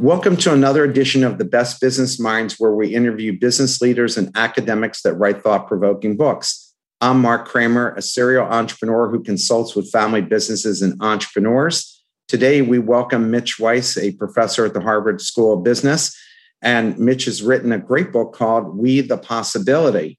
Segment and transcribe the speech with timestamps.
[0.00, 4.30] Welcome to another edition of the Best Business Minds, where we interview business leaders and
[4.36, 6.72] academics that write thought provoking books.
[7.00, 12.00] I'm Mark Kramer, a serial entrepreneur who consults with family businesses and entrepreneurs.
[12.28, 16.16] Today, we welcome Mitch Weiss, a professor at the Harvard School of Business.
[16.62, 20.16] And Mitch has written a great book called We the Possibility.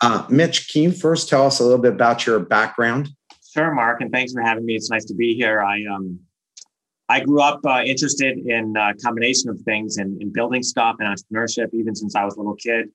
[0.00, 3.10] Uh, Mitch, can you first tell us a little bit about your background?
[3.54, 4.74] Sure, Mark, and thanks for having me.
[4.74, 5.62] It's nice to be here.
[5.62, 6.18] I um,
[7.10, 10.94] I grew up uh, interested in a uh, combination of things in, in building stuff
[11.00, 12.86] and entrepreneurship, even since I was a little kid,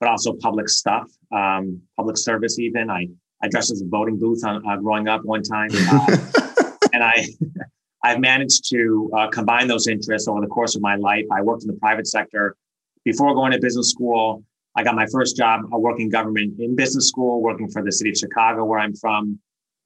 [0.00, 2.58] but also public stuff, um, public service.
[2.58, 3.08] Even I
[3.42, 6.16] I dressed as a voting booth on, uh, growing up one time, uh,
[6.92, 7.26] and I
[8.04, 11.24] I've managed to uh, combine those interests over the course of my life.
[11.32, 12.56] I worked in the private sector
[13.02, 14.44] before going to business school.
[14.76, 18.10] I got my first job uh, working government in business school, working for the city
[18.10, 19.38] of Chicago, where I'm from.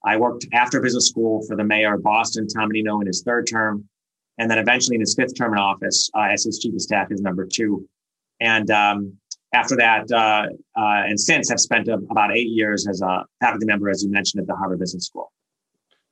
[0.08, 3.46] I worked after business school for the mayor of Boston, Tom Menino, in his third
[3.46, 3.86] term,
[4.38, 7.10] and then eventually in his fifth term in office uh, as his chief of staff,
[7.10, 7.86] his number two.
[8.40, 9.12] And um,
[9.52, 10.46] after that, uh,
[10.80, 14.40] uh, and since, I've spent about eight years as a faculty member, as you mentioned,
[14.40, 15.30] at the Harvard Business School.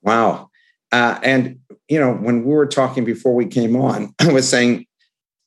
[0.02, 0.50] Wow.
[0.92, 1.58] Uh, and,
[1.88, 4.84] you know, when we were talking before we came on, I was saying,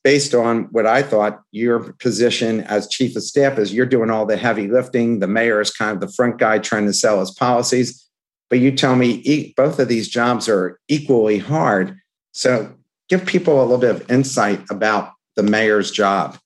[0.02, 4.26] based on what I thought your position as chief of staff is, you're doing all
[4.26, 5.20] the heavy lifting.
[5.20, 8.09] The mayor is kind of the front guy trying to sell his policies
[8.50, 11.96] but you tell me both of these jobs are equally hard.
[12.32, 12.74] So
[13.08, 16.36] give people a little bit of insight about the mayor's job.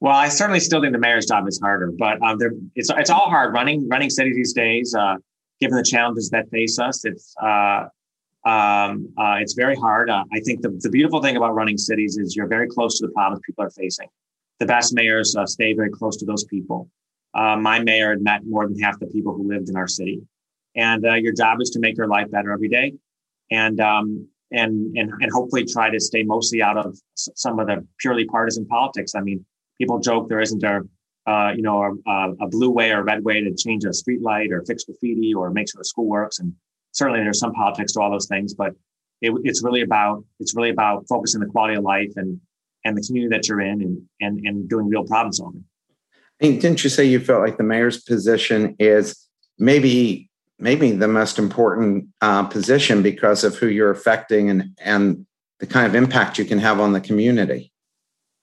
[0.00, 2.38] Well, I certainly still think the mayor's job is harder, but um,
[2.74, 4.94] it's it's all hard running running cities these days.
[4.94, 5.16] Uh,
[5.60, 7.84] given the challenges that face us, it's uh,
[8.44, 10.10] um, uh, it's very hard.
[10.10, 13.06] Uh, I think the, the beautiful thing about running cities is you're very close to
[13.06, 14.08] the problems people are facing.
[14.58, 16.90] The best mayors uh, stay very close to those people.
[17.34, 20.20] Uh, my mayor had met more than half the people who lived in our city
[20.74, 22.94] and uh, your job is to make your life better every day.
[23.50, 27.86] And um, and and and hopefully try to stay mostly out of some of the
[27.98, 29.14] purely partisan politics.
[29.14, 29.44] I mean
[29.78, 30.80] people joke there isn't a
[31.26, 34.50] uh, you know a, a, blue way or red way to change a street light
[34.50, 36.40] or fix graffiti or make sure the school works.
[36.40, 36.52] And
[36.90, 38.72] certainly there's some politics to all those things but
[39.22, 42.40] it, it's really about it's really about focusing the quality of life and
[42.84, 45.64] and the community that you're in and and, and doing real problem solving.
[46.42, 49.16] I mean, didn't you say you felt like the mayor's position is
[49.58, 55.26] maybe maybe the most important uh, position because of who you're affecting and and
[55.58, 57.72] the kind of impact you can have on the community.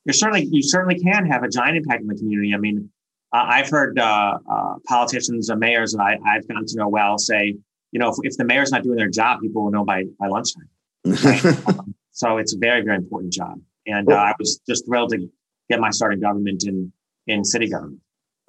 [0.05, 2.53] You certainly you certainly can have a giant impact in the community.
[2.53, 2.89] I mean,
[3.33, 7.17] uh, I've heard uh, uh politicians and mayors that I, have gotten to know well
[7.17, 7.55] say,
[7.91, 10.27] you know, if, if, the mayor's not doing their job, people will know by by
[10.27, 10.69] lunchtime.
[11.05, 11.45] Right?
[11.67, 15.29] um, so it's a very very important job, and uh, I was just thrilled to
[15.69, 16.91] get my start in government in
[17.27, 18.01] in city government.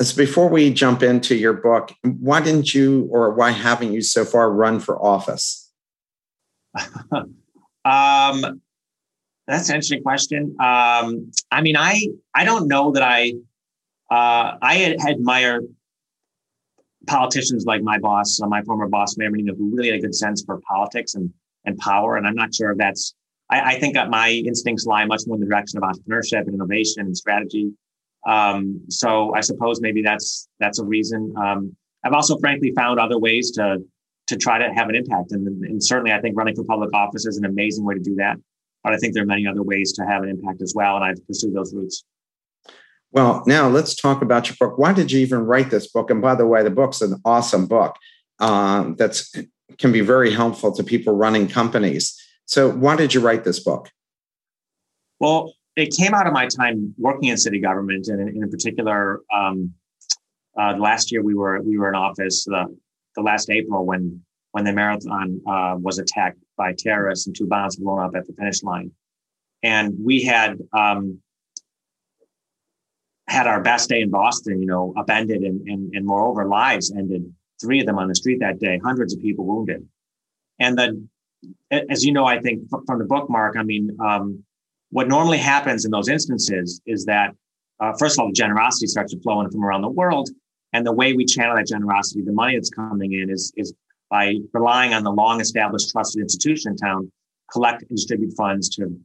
[0.03, 4.25] So before we jump into your book, why didn't you or why haven't you so
[4.25, 5.71] far run for office?
[7.13, 8.63] um,
[9.47, 10.57] that's an interesting question.
[10.59, 13.35] Um, I mean, I I don't know that I
[14.11, 15.61] uh, I admire
[17.07, 20.15] politicians like my boss, uh, my former boss, Mayor Menino, who really had a good
[20.15, 21.31] sense for politics and
[21.67, 22.17] and power.
[22.17, 23.15] And I'm not sure if that's.
[23.51, 26.55] I, I think that my instincts lie much more in the direction of entrepreneurship and
[26.55, 27.73] innovation and strategy
[28.27, 31.35] um, so I suppose maybe that's that's a reason.
[31.37, 33.79] Um, I've also frankly found other ways to
[34.29, 37.27] to try to have an impact, and, and certainly I think running for public office
[37.27, 38.37] is an amazing way to do that.
[38.85, 41.05] But I think there are many other ways to have an impact as well, and
[41.05, 42.05] I've pursued those routes.
[43.13, 44.79] Well, now let's talk about your book.
[44.79, 46.11] Why did you even write this book?
[46.11, 47.97] And by the way, the book's an awesome book
[48.39, 49.35] um, that's
[49.79, 52.17] can be very helpful to people running companies.
[52.47, 53.91] So, why did you write this book?
[55.19, 59.21] Well, it came out of my time working in city government, and in, in particular,
[59.35, 59.73] um,
[60.59, 62.67] uh, last year we were we were in office the,
[63.17, 64.23] the last April when
[64.53, 68.35] when the marathon uh, was attacked by terrorists and two bombs blown up at the
[68.35, 68.91] finish line,
[69.63, 71.19] and we had um,
[73.27, 77.33] had our best day in Boston, you know, upended, and, and and moreover, lives ended.
[77.61, 79.87] Three of them on the street that day, hundreds of people wounded,
[80.59, 81.09] and the
[81.71, 83.97] as you know, I think from the bookmark, I mean.
[83.99, 84.45] Um,
[84.91, 87.35] what normally happens in those instances is that,
[87.81, 90.29] uh, first of all, the generosity starts to flow in from around the world.
[90.73, 93.73] And the way we channel that generosity, the money that's coming in, is, is
[94.11, 97.11] by relying on the long established trusted institution in town,
[97.53, 98.97] collect and distribute funds to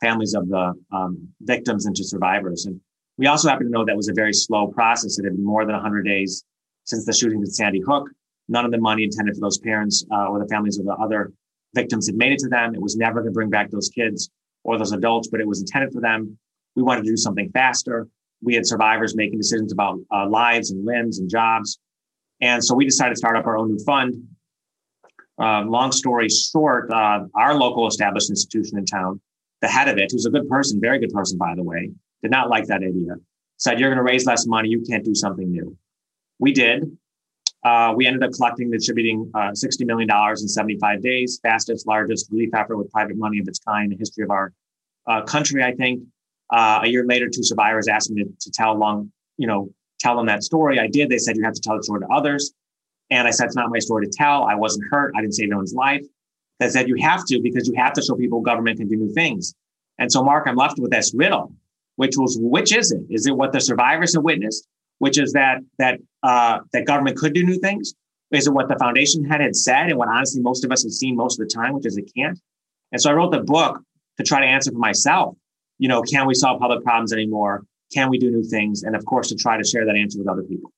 [0.00, 2.66] families of the um, victims and to survivors.
[2.66, 2.80] And
[3.16, 5.18] We also happen to know that was a very slow process.
[5.18, 6.44] It had been more than 100 days
[6.84, 8.08] since the shooting at Sandy Hook.
[8.48, 11.32] None of the money intended for those parents uh, or the families of the other
[11.74, 12.74] victims had made it to them.
[12.74, 14.30] It was never going to bring back those kids
[14.64, 16.36] or those adults, but it was intended for them.
[16.74, 18.08] We wanted to do something faster.
[18.42, 21.78] We had survivors making decisions about uh, lives and limbs and jobs.
[22.40, 24.14] And so we decided to start up our own new fund.
[25.40, 29.20] Uh, long story short, uh, our local established institution in town,
[29.60, 31.90] the head of it, who's a good person, very good person, by the way,
[32.22, 33.14] did not like that idea.
[33.56, 34.68] Said, You're going to raise less money.
[34.68, 35.76] You can't do something new.
[36.38, 36.96] We did.
[37.64, 42.30] Uh, we ended up collecting, and distributing uh, $60 million in 75 days, fastest, largest
[42.30, 44.52] relief effort with private money of its kind in the history of our
[45.06, 46.02] uh, country, I think.
[46.50, 50.14] Uh, a year later, two survivors asked me to, to tell long, you know, tell
[50.14, 50.78] them that story.
[50.78, 51.08] I did.
[51.08, 52.52] They said, you have to tell the story to others.
[53.10, 54.44] And I said, it's not my story to tell.
[54.44, 55.14] I wasn't hurt.
[55.16, 56.04] I didn't save anyone's life.
[56.60, 59.12] They said, you have to, because you have to show people government can do new
[59.12, 59.54] things.
[59.98, 61.52] And so, Mark, I'm left with this riddle,
[61.96, 63.02] which was, which is it?
[63.08, 64.66] Is it what the survivors have witnessed?
[64.98, 67.94] Which is that that uh, that government could do new things.
[68.30, 70.92] Is it what the foundation head had said, and what honestly most of us have
[70.92, 72.38] seen most of the time, which is it can't.
[72.90, 73.80] And so I wrote the book
[74.18, 75.36] to try to answer for myself.
[75.78, 77.64] You know, can we solve public problems anymore?
[77.92, 78.82] Can we do new things?
[78.82, 80.72] And of course, to try to share that answer with other people.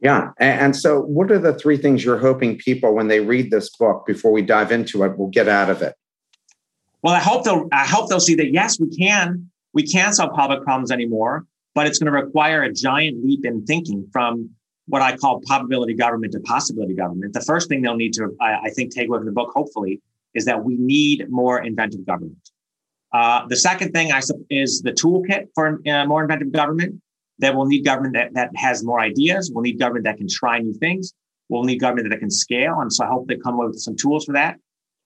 [0.00, 0.32] Yeah.
[0.38, 4.04] And so, what are the three things you're hoping people, when they read this book,
[4.06, 5.94] before we dive into it, will get out of it?
[7.02, 7.68] Well, I hope they'll.
[7.72, 9.50] I hope they'll see that yes, we can.
[9.72, 13.64] We can solve public problems anymore but it's going to require a giant leap in
[13.66, 14.50] thinking from
[14.86, 17.32] what I call probability government to possibility government.
[17.32, 20.00] The first thing they'll need to, I, I think, take away from the book, hopefully,
[20.34, 22.50] is that we need more inventive government.
[23.12, 27.00] Uh, the second thing I is the toolkit for uh, more inventive government.
[27.40, 29.50] That we'll need government that, that has more ideas.
[29.52, 31.12] We'll need government that can try new things.
[31.48, 32.78] We'll need government that can scale.
[32.78, 34.56] And so I hope they come up with some tools for that.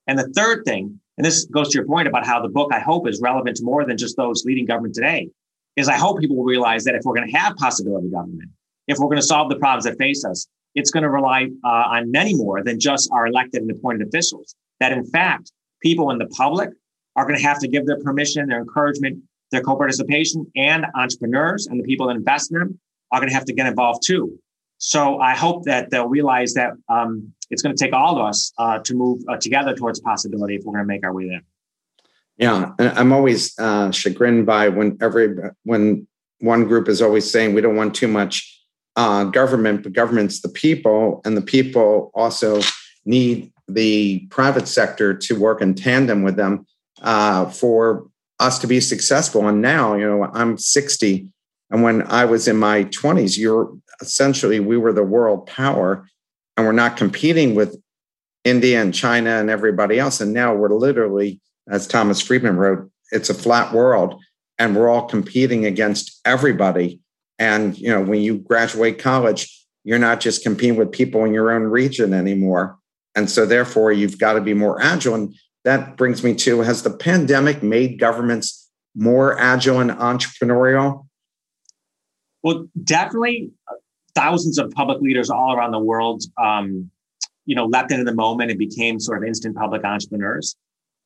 [0.05, 2.79] And the third thing, and this goes to your point about how the book, I
[2.79, 5.29] hope, is relevant to more than just those leading government today,
[5.79, 8.49] is I hope people will realize that if we're going to have possibility government,
[8.87, 11.95] if we're going to solve the problems that face us, it's going to rely uh,
[11.95, 14.55] on many more than just our elected and appointed officials.
[14.79, 16.69] That in fact, people in the public
[17.15, 21.79] are going to have to give their permission, their encouragement, their co-participation, and entrepreneurs and
[21.79, 22.79] the people that invest in them
[23.11, 24.39] are going to have to get involved too.
[24.77, 28.53] So I hope that they'll realize that um, it's going to take all of us
[28.57, 31.41] uh, to move uh, together towards possibility if we're going to make our way there.
[32.39, 36.07] Yeah, I'm always uh, chagrined by when every when
[36.39, 38.63] one group is always saying we don't want too much
[38.95, 42.61] uh, government, but government's the people, and the people also
[43.05, 46.65] need the private sector to work in tandem with them
[47.01, 48.07] uh, for
[48.39, 49.45] us to be successful.
[49.45, 51.27] And now, you know, I'm 60,
[51.71, 56.07] and when I was in my 20s, you're essentially we were the world power,
[56.55, 57.77] and we're not competing with
[58.45, 60.21] India and China and everybody else.
[60.21, 64.21] And now we're literally as Thomas Friedman wrote, it's a flat world
[64.57, 66.99] and we're all competing against everybody.
[67.37, 71.51] And, you know, when you graduate college, you're not just competing with people in your
[71.51, 72.77] own region anymore.
[73.15, 75.15] And so therefore you've got to be more agile.
[75.15, 81.07] And that brings me to has the pandemic made governments more agile and entrepreneurial?
[82.43, 83.75] Well, definitely uh,
[84.15, 86.89] thousands of public leaders all around the world, um,
[87.45, 90.55] you know, leapt into the moment and became sort of instant public entrepreneurs.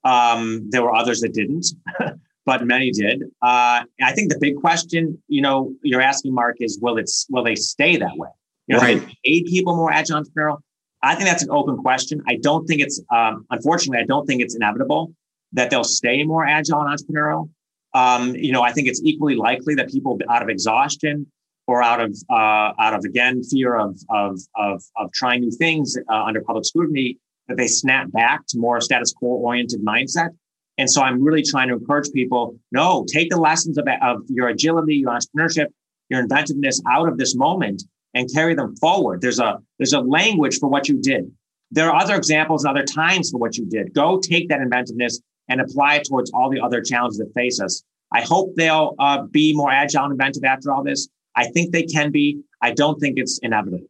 [0.04, 1.68] Um, there were others that didn't,
[2.46, 3.24] but many did.
[3.42, 7.44] Uh, I think the big question, you know, you're asking, Mark, is will it will
[7.44, 8.30] they stay that way?
[8.68, 9.04] You know, right.
[9.26, 10.60] aid people more agile entrepreneurial.
[11.02, 12.22] I think that's an open question.
[12.28, 15.14] I don't think it's, um, unfortunately, I don't think it's inevitable
[15.52, 17.50] that they'll stay more agile and entrepreneurial.
[17.94, 21.28] Um, you know, I think it's equally likely that people out of exhaustion
[21.68, 25.96] or out of uh, out of again fear of of of, of trying new things
[26.10, 30.30] uh, under public scrutiny that they snap back to more status quo oriented mindset.
[30.78, 34.48] And so I'm really trying to encourage people, no, take the lessons of, of your
[34.48, 35.68] agility, your entrepreneurship,
[36.10, 37.84] your inventiveness out of this moment
[38.14, 39.22] and carry them forward.
[39.22, 41.32] There's a there's a language for what you did.
[41.72, 43.94] There are other examples and other times for what you did.
[43.94, 45.20] Go take that inventiveness
[45.50, 47.84] and apply it towards all the other challenges that face us.
[48.12, 51.08] I hope they'll uh, be more agile and inventive after all this.
[51.36, 52.42] I think they can be.
[52.62, 53.88] I don't think it's inevitable.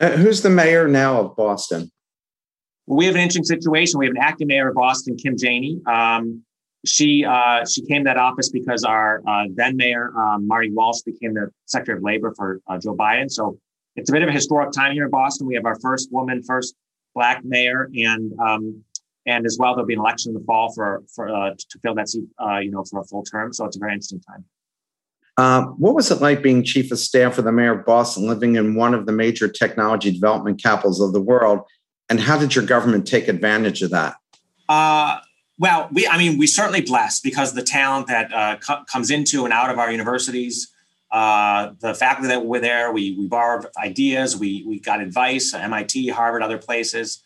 [0.00, 1.90] Uh, who's the mayor now of Boston?
[2.92, 3.98] We have an interesting situation.
[3.98, 5.80] We have an acting mayor of Boston, Kim Janey.
[5.86, 6.42] Um,
[6.84, 11.00] she uh, she came to that office because our uh, then mayor um, Marty Walsh
[11.02, 13.30] became the Secretary of Labor for uh, Joe Biden.
[13.30, 13.58] So
[13.96, 15.46] it's a bit of a historic time here in Boston.
[15.46, 16.74] We have our first woman, first
[17.14, 18.82] black mayor, and um,
[19.26, 21.94] and as well there'll be an election in the fall for for uh, to fill
[21.94, 23.52] that seat, uh, you know, for a full term.
[23.52, 24.44] So it's a very interesting time.
[25.38, 28.56] Uh, what was it like being chief of staff for the mayor of Boston, living
[28.56, 31.60] in one of the major technology development capitals of the world?
[32.08, 34.16] And how did your government take advantage of that?
[34.68, 35.18] Uh,
[35.58, 39.44] Well, we, I mean, we certainly blessed because the talent that uh, co- comes into
[39.44, 40.72] and out of our universities,
[41.10, 46.08] uh, the faculty that were there, we, we borrowed ideas, we, we got advice, MIT,
[46.08, 47.22] Harvard, other places.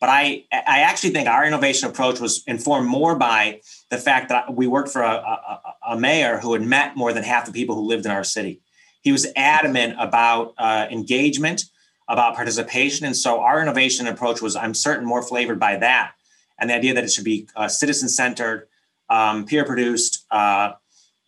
[0.00, 4.54] But I, I actually think our innovation approach was informed more by the fact that
[4.54, 7.74] we worked for a, a, a mayor who had met more than half the people
[7.74, 8.60] who lived in our city.
[9.02, 11.64] He was adamant about uh, engagement,
[12.08, 13.06] about participation.
[13.06, 16.12] And so our innovation approach was, I'm certain, more flavored by that.
[16.58, 18.68] And the idea that it should be uh, citizen centered,
[19.08, 20.72] um, peer produced, uh,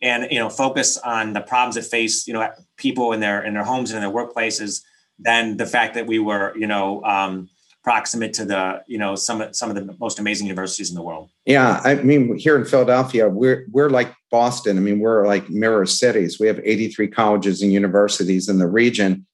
[0.01, 3.53] and you know, focus on the problems that face you know people in their in
[3.53, 4.81] their homes and in their workplaces.
[5.19, 7.49] Than the fact that we were you know um,
[7.83, 11.29] proximate to the you know some some of the most amazing universities in the world.
[11.45, 14.77] Yeah, I mean here in Philadelphia, we're we're like Boston.
[14.77, 16.39] I mean, we're like mirror cities.
[16.39, 19.27] We have 83 colleges and universities in the region,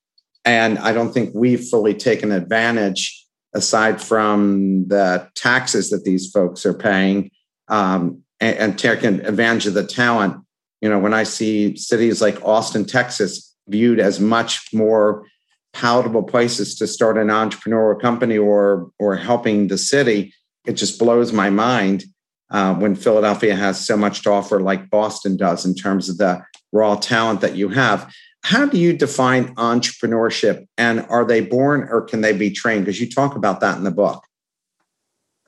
[0.47, 6.65] and I don't think we've fully taken advantage, aside from the taxes that these folks
[6.65, 7.31] are paying,
[7.67, 10.41] um, and, and taking advantage of the talent.
[10.81, 15.25] You know, when I see cities like Austin, Texas, viewed as much more
[15.73, 20.33] palatable places to start an entrepreneurial company or or helping the city
[20.65, 22.05] it just blows my mind
[22.49, 26.41] uh, when philadelphia has so much to offer like boston does in terms of the
[26.71, 28.09] raw talent that you have
[28.43, 32.99] how do you define entrepreneurship and are they born or can they be trained because
[32.99, 34.23] you talk about that in the book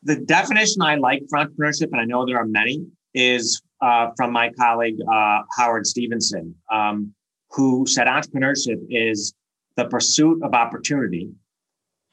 [0.03, 4.31] the definition i like for entrepreneurship and i know there are many is uh, from
[4.31, 7.13] my colleague uh, howard stevenson um,
[7.51, 9.33] who said entrepreneurship is
[9.75, 11.31] the pursuit of opportunity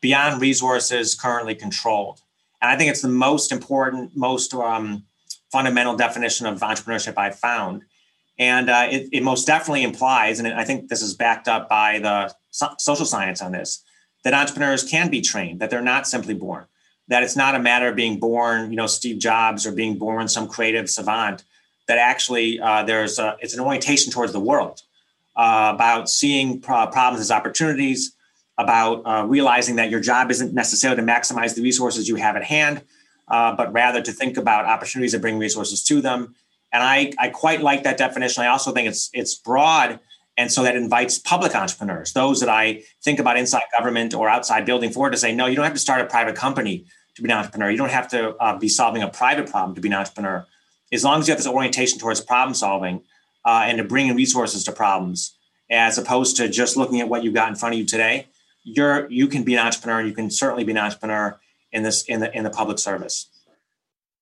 [0.00, 2.20] beyond resources currently controlled.
[2.62, 5.04] And I think it's the most important, most um,
[5.50, 7.82] fundamental definition of entrepreneurship I've found.
[8.38, 11.98] And uh, it, it, most definitely implies, and I think this is backed up by
[11.98, 13.82] the so- social science on this,
[14.24, 16.66] that entrepreneurs can be trained, that they're not simply born,
[17.08, 20.28] that it's not a matter of being born, you know, Steve Jobs or being born
[20.28, 21.44] some creative savant,
[21.88, 24.82] that actually uh, there's a, it's an orientation towards the world
[25.36, 28.14] uh, about seeing pro- problems as opportunities,
[28.58, 32.44] about uh, realizing that your job isn't necessarily to maximize the resources you have at
[32.44, 32.82] hand,
[33.28, 36.34] uh, but rather to think about opportunities that bring resources to them.
[36.72, 38.42] And I, I quite like that definition.
[38.42, 40.00] I also think it's it's broad,
[40.36, 44.66] and so that invites public entrepreneurs, those that I think about inside government or outside
[44.66, 47.30] building forward, to say, no, you don't have to start a private company to be
[47.30, 47.70] an entrepreneur.
[47.70, 50.46] You don't have to uh, be solving a private problem to be an entrepreneur.
[50.92, 53.02] As long as you have this orientation towards problem solving,
[53.46, 55.36] uh, and to bringing resources to problems
[55.70, 58.26] as opposed to just looking at what you've got in front of you today
[58.64, 61.38] you're you can be an entrepreneur you can certainly be an entrepreneur
[61.72, 63.30] in this in the in the public service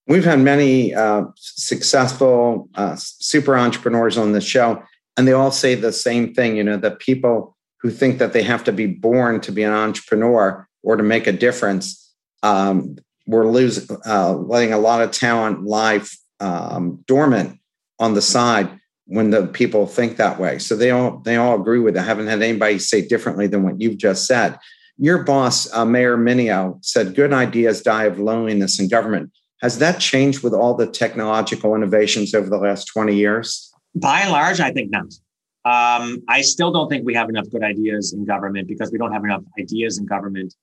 [0.07, 4.83] we've had many uh, successful uh, super entrepreneurs on the show
[5.17, 8.43] and they all say the same thing you know that people who think that they
[8.43, 12.97] have to be born to be an entrepreneur or to make a difference um,
[13.27, 16.01] we're losing uh, letting a lot of talent lie
[16.41, 17.59] um, dormant
[17.99, 20.59] on the side when the people think that way.
[20.59, 22.01] So they all they all agree with it.
[22.01, 24.59] I haven't had anybody say differently than what you've just said.
[24.97, 29.33] Your boss, uh, Mayor Menino, said good ideas die of loneliness in government.
[29.65, 33.73] Has that changed with all the technological innovations over the last 20 years?
[33.95, 35.07] By and large, I think not.
[35.65, 39.13] Um, I still don't think we have enough good ideas in government because we don't
[39.13, 40.55] have enough ideas in government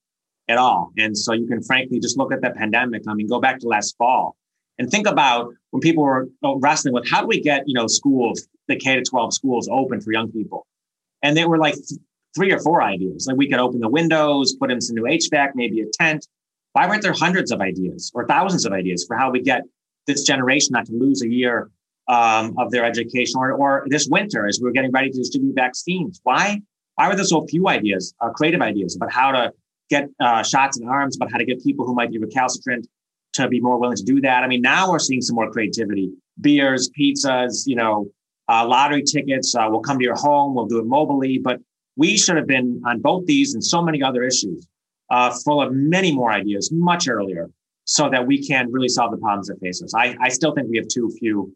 [0.48, 0.92] at all.
[1.00, 3.02] And so you can frankly just look at the pandemic.
[3.08, 4.36] I mean, go back to last fall
[4.78, 7.88] and think about when people were uh, wrestling with how do we get you know
[7.88, 10.68] schools the K to 12 schools open for young people,
[11.24, 12.00] and they were like th-
[12.36, 13.26] three or four ideas.
[13.28, 16.28] Like we could open the windows, put in some new HVAC, maybe a tent.
[16.74, 19.64] Why weren't there hundreds of ideas or thousands of ideas for how we get
[20.08, 21.70] this generation not to lose a year
[22.08, 25.54] um, of their education or, or this winter as we are getting ready to distribute
[25.56, 26.20] vaccines?
[26.24, 26.62] Why?
[26.96, 29.52] Why were there so few ideas, uh, creative ideas about how to
[29.90, 32.88] get uh, shots in arms, about how to get people who might be recalcitrant
[33.34, 34.44] to be more willing to do that.
[34.44, 36.12] I mean, now we're seeing some more creativity.
[36.40, 38.08] Beers, pizzas, you know,
[38.50, 39.56] uh, lottery tickets.
[39.56, 40.54] Uh, we'll come to your home.
[40.54, 41.42] We'll do it mobily.
[41.42, 41.60] But
[41.96, 44.66] we should have been on both these and so many other issues,
[45.16, 47.50] uh, full of many more ideas much earlier,
[47.86, 49.94] so that we can really solve the problems that face us.
[49.94, 51.54] I, I still think we have too few,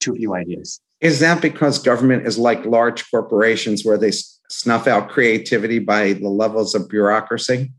[0.00, 0.80] too few ideas.
[1.00, 4.12] Is that because government is like large corporations where they
[4.48, 7.72] snuff out creativity by the levels of bureaucracy?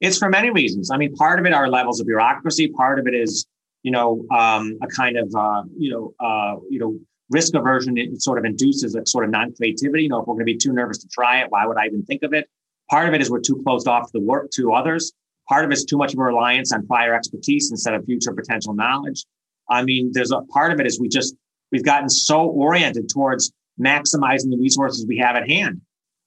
[0.00, 0.90] It's for many reasons.
[0.90, 2.68] I mean, part of it are levels of bureaucracy.
[2.68, 3.46] Part of it is,
[3.82, 6.98] you know, um, a kind of, uh, you know, uh, you know,
[7.30, 7.96] risk aversion.
[7.98, 10.04] It sort of induces a sort of non-creativity.
[10.04, 11.86] You know, if we're going to be too nervous to try it, why would I
[11.86, 12.48] even think of it?
[12.92, 15.14] Part of it is we're too closed off to the work to others.
[15.48, 18.34] Part of it is too much of a reliance on prior expertise instead of future
[18.34, 19.24] potential knowledge.
[19.70, 21.34] I mean, there's a part of it is we just
[21.70, 25.80] we've gotten so oriented towards maximizing the resources we have at hand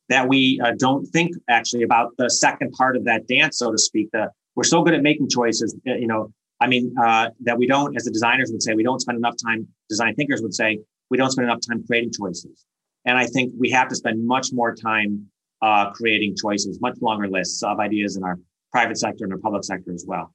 [0.09, 3.77] that we uh, don't think actually about the second part of that dance, so to
[3.77, 4.09] speak.
[4.11, 7.67] The, we're so good at making choices, uh, you know, I mean, uh, that we
[7.67, 10.79] don't, as the designers would say, we don't spend enough time, design thinkers would say,
[11.11, 12.65] we don't spend enough time creating choices.
[13.05, 15.29] And I think we have to spend much more time
[15.65, 18.37] uh, creating choices, much longer lists of ideas in our
[18.71, 20.31] private sector and our public sector as well.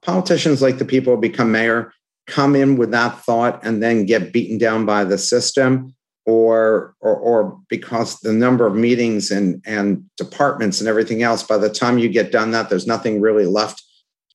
[0.00, 1.92] Politicians, like the people who become mayor,
[2.26, 7.14] come in with that thought and then get beaten down by the system or, or
[7.16, 11.98] or because the number of meetings and and departments and everything else by the time
[11.98, 13.80] you get done that there's nothing really left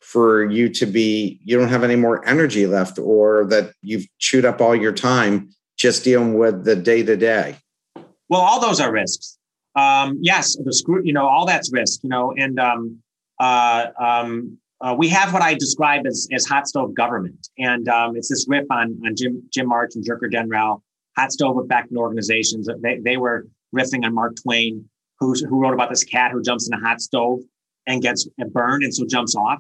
[0.02, 4.46] for you to be you don't have any more energy left or that you've chewed
[4.46, 7.58] up all your time just dealing with the day to day
[8.32, 9.38] well all those are risks
[9.76, 13.00] um, yes the screw you know all that's risk you know and um,
[13.40, 17.48] uh, um, uh, we have what I describe as, as hot stove government.
[17.58, 20.82] And um, it's this riff on, on Jim, Jim March and Jerker Denrell,
[21.16, 22.68] hot stove effect in organizations.
[22.82, 26.68] They, they were riffing on Mark Twain, who, who wrote about this cat who jumps
[26.68, 27.40] in a hot stove
[27.86, 29.60] and gets burned and so jumps off.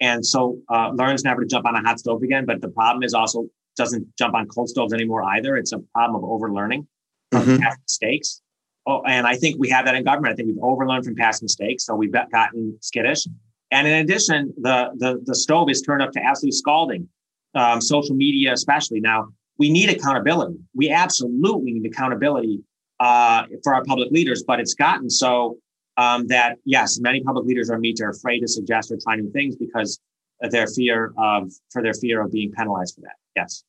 [0.00, 2.44] And so uh, learns never to jump on a hot stove again.
[2.44, 3.46] But the problem is also
[3.76, 5.56] doesn't jump on cold stoves anymore either.
[5.56, 6.86] It's a problem of overlearning
[7.32, 7.56] mm-hmm.
[7.56, 8.42] past mistakes.
[8.86, 10.32] Oh, and I think we have that in government.
[10.32, 11.84] I think we've overlearned from past mistakes.
[11.84, 13.26] So we've gotten skittish.
[13.72, 17.08] And in addition, the, the, the stove is turned up to absolute scalding,
[17.54, 19.00] um, social media especially.
[19.00, 19.28] Now,
[19.58, 20.56] we need accountability.
[20.74, 22.62] We absolutely need accountability
[23.00, 25.58] uh, for our public leaders, but it's gotten so
[25.96, 29.30] um, that, yes, many public leaders are meet are afraid to suggest or try new
[29.32, 29.98] things because
[30.42, 33.16] of their fear of, for their fear of being penalized for that.
[33.34, 33.64] Yes.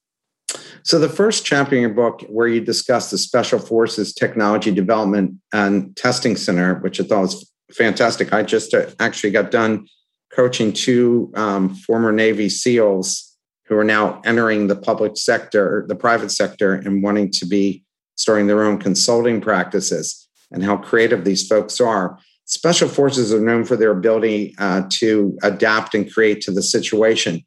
[0.84, 5.36] So the first chapter in your book, where you discuss the Special Forces Technology Development
[5.54, 8.34] and Testing Center, which I thought was fantastic.
[8.34, 9.88] I just uh, actually got done
[10.34, 13.36] coaching two um, former Navy SEALs
[13.66, 17.84] who are now entering the public sector, the private sector, and wanting to be
[18.16, 22.18] starting their own consulting practices and how creative these folks are.
[22.46, 27.44] Special forces are known for their ability uh, to adapt and create to the situation.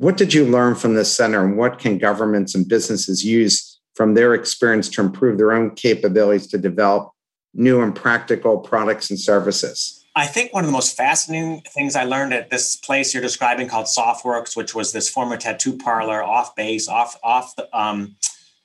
[0.00, 4.14] What did you learn from this center, and what can governments and businesses use from
[4.14, 7.10] their experience to improve their own capabilities to develop
[7.52, 10.02] new and practical products and services?
[10.16, 13.68] I think one of the most fascinating things I learned at this place you're describing
[13.68, 18.16] called SOFWERX, which was this former tattoo parlor off base, off off the um,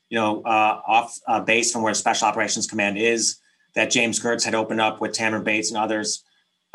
[0.08, 3.40] you know uh, off uh, base from where Special Operations Command is,
[3.74, 6.24] that James Geurts had opened up with Tamara Bates and others,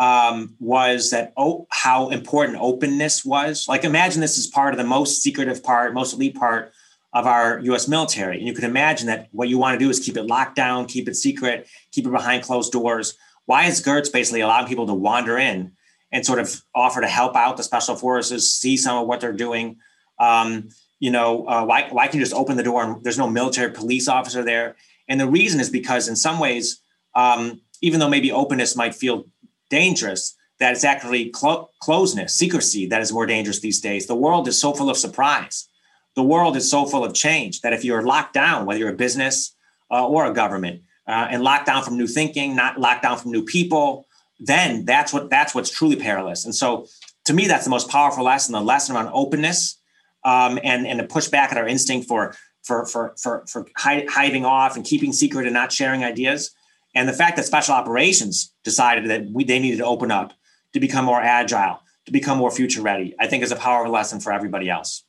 [0.00, 3.68] um, was that oh how important openness was.
[3.68, 6.72] Like imagine this is part of the most secretive part, most elite part
[7.12, 8.38] of our US military.
[8.38, 10.86] And you can imagine that what you want to do is keep it locked down,
[10.86, 13.14] keep it secret, keep it behind closed doors.
[13.44, 15.72] Why is Geurts basically allowing people to wander in
[16.10, 19.32] and sort of offer to help out the special forces, see some of what they're
[19.32, 19.76] doing?
[20.18, 23.28] Um, you know, uh, why, why can you just open the door and there's no
[23.28, 24.76] military police officer there?
[25.08, 26.80] And the reason is because in some ways,
[27.14, 29.24] um, even though maybe openness might feel
[29.70, 34.06] dangerous, that it's actually clo- closeness, secrecy that is more dangerous these days.
[34.06, 35.68] The world is so full of surprise
[36.16, 38.96] the world is so full of change that if you're locked down, whether you're a
[38.96, 39.54] business
[39.90, 43.32] uh, or a government, uh, and locked down from new thinking, not locked down from
[43.32, 44.06] new people,
[44.38, 46.44] then that's what that's what's truly perilous.
[46.44, 46.86] And so,
[47.24, 49.78] to me, that's the most powerful lesson: the lesson around openness
[50.24, 54.44] um, and and to push back at our instinct for for for for for hiding
[54.44, 56.50] off and keeping secret and not sharing ideas.
[56.94, 60.32] And the fact that special operations decided that we, they needed to open up
[60.72, 64.20] to become more agile, to become more future ready, I think is a powerful lesson
[64.20, 65.04] for everybody else.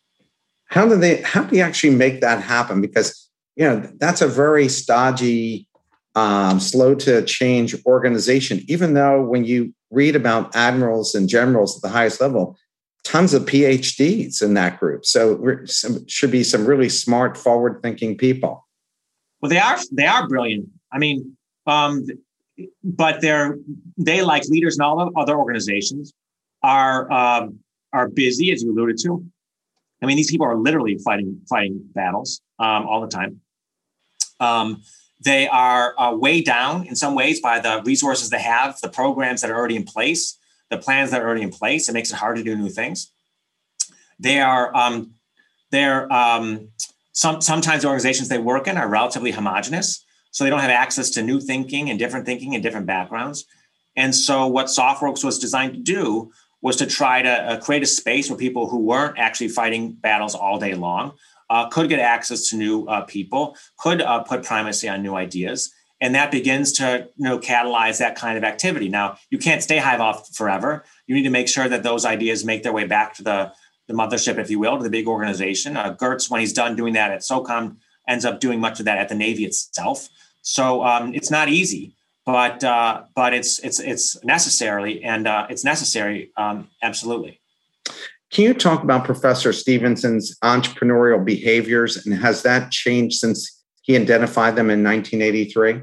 [0.65, 2.81] How do they how do you actually make that happen?
[2.81, 5.67] Because you know that's a very stodgy
[6.15, 8.61] um, slow to change organization.
[8.67, 12.57] Even though when you read about admirals and generals at the highest level
[13.03, 15.05] tons of phds in that group.
[15.05, 18.67] So some, should be some really smart forward thinking people.
[19.41, 20.69] Well they are they are brilliant.
[20.91, 21.35] I mean
[21.67, 22.05] um,
[22.83, 23.57] but they're
[23.97, 26.13] they like leaders in all other organizations
[26.63, 27.59] are um,
[27.93, 29.25] are busy as you alluded to
[30.01, 33.41] I mean, these people are literally fighting fighting battles um, all the time.
[34.39, 34.81] Um,
[35.23, 39.41] they are uh, weighed down in some ways by the resources they have, the programs
[39.41, 40.39] that are already in place,
[40.71, 41.87] the plans that are already in place.
[41.87, 43.11] It makes it hard to do new things.
[44.19, 45.13] They are um,
[45.69, 46.69] they're um,
[47.13, 51.09] some sometimes the organizations they work in are relatively homogenous, so they don't have access
[51.11, 53.45] to new thinking and different thinking and different backgrounds.
[53.95, 57.87] And so, what SOFWERX was designed to do was to try to uh, create a
[57.87, 61.13] space where people who weren't actually fighting battles all day long
[61.49, 65.73] uh, could get access to new uh, people, could uh, put primacy on new ideas.
[65.99, 68.89] And that begins to you know, catalyze that kind of activity.
[68.89, 70.83] Now, you can't stay hive off forever.
[71.05, 73.53] You need to make sure that those ideas make their way back to the,
[73.87, 75.77] the mothership, if you will, to the big organization.
[75.77, 78.97] Uh, Geurts, when he's done doing that at SOCOM, ends up doing much of that
[78.97, 80.09] at the Navy itself.
[80.41, 85.63] So um, it's not easy but uh, but it's it's it's necessarily and uh, it's
[85.63, 87.39] necessary um, absolutely.
[88.31, 94.55] Can you talk about Professor Stevenson's entrepreneurial behaviors and has that changed since he identified
[94.55, 95.81] them in 1983?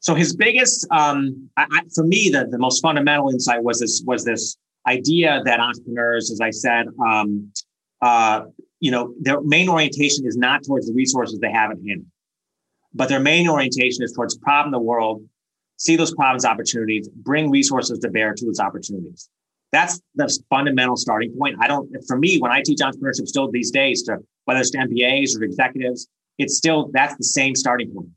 [0.00, 4.02] So his biggest, um, I, I, for me, the, the most fundamental insight was this
[4.06, 4.56] was this
[4.86, 7.52] idea that entrepreneurs, as I said, um,
[8.00, 8.44] uh,
[8.80, 12.06] you know, their main orientation is not towards the resources they have at hand,
[12.94, 15.22] but their main orientation is towards problem the world,
[15.76, 19.28] see those problems opportunities, bring resources to bear to those opportunities.
[19.70, 21.56] That's the fundamental starting point.
[21.60, 24.78] I don't, for me, when I teach entrepreneurship still these days, to whether it's to
[24.78, 28.08] MBAs or executives, it's still that's the same starting point.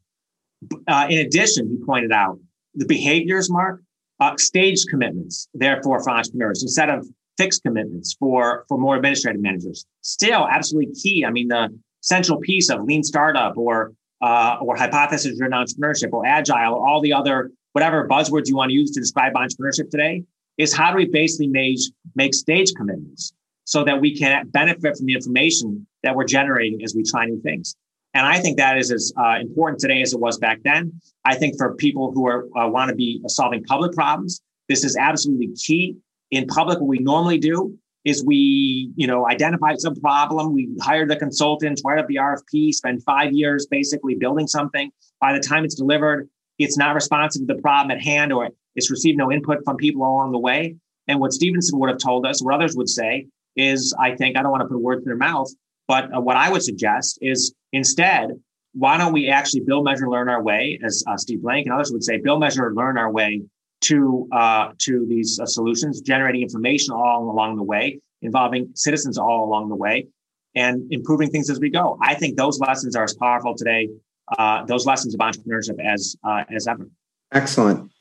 [0.87, 2.39] Uh, in addition, he pointed out
[2.75, 3.81] the behaviors, Mark,
[4.19, 7.05] uh, staged commitments, therefore, for entrepreneurs instead of
[7.37, 9.85] fixed commitments for, for more administrative managers.
[10.01, 11.25] Still, absolutely key.
[11.25, 11.69] I mean, the
[12.01, 17.01] central piece of lean startup or uh, or hypothesis driven entrepreneurship or agile or all
[17.01, 20.23] the other whatever buzzwords you want to use to describe entrepreneurship today
[20.57, 21.79] is how do we basically make,
[22.15, 23.33] make stage commitments
[23.65, 27.41] so that we can benefit from the information that we're generating as we try new
[27.41, 27.75] things.
[28.13, 30.91] And I think that is as uh, important today as it was back then.
[31.23, 34.97] I think for people who are uh, want to be solving public problems, this is
[34.97, 35.95] absolutely key.
[36.31, 41.05] In public, what we normally do is we, you know, identify some problem, we hire
[41.05, 44.91] the consultants, write up the RFP, spend five years basically building something.
[45.19, 48.89] By the time it's delivered, it's not responsive to the problem at hand, or it's
[48.89, 50.75] received no input from people along the way.
[51.07, 54.41] And what Stevenson would have told us, what others would say, is I think I
[54.41, 55.49] don't want to put words in their mouth,
[55.87, 58.29] but uh, what I would suggest is instead,
[58.73, 61.91] why don't we actually build, measure, learn our way, as uh, Steve Blank and others
[61.91, 63.41] would say, build, measure, learn our way
[63.81, 69.43] to uh, to these uh, solutions, generating information all along the way, involving citizens all
[69.45, 70.07] along the way,
[70.55, 71.97] and improving things as we go.
[72.01, 73.89] I think those lessons are as powerful today,
[74.37, 76.87] uh, those lessons of entrepreneurship as uh, as ever.
[77.31, 77.91] Excellent,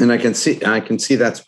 [0.00, 1.44] and I can see I can see that's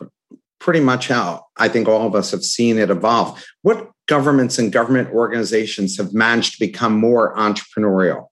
[0.59, 3.43] pretty much how I think all of us have seen it evolve.
[3.61, 8.27] What governments and government organizations have managed to become more entrepreneurial?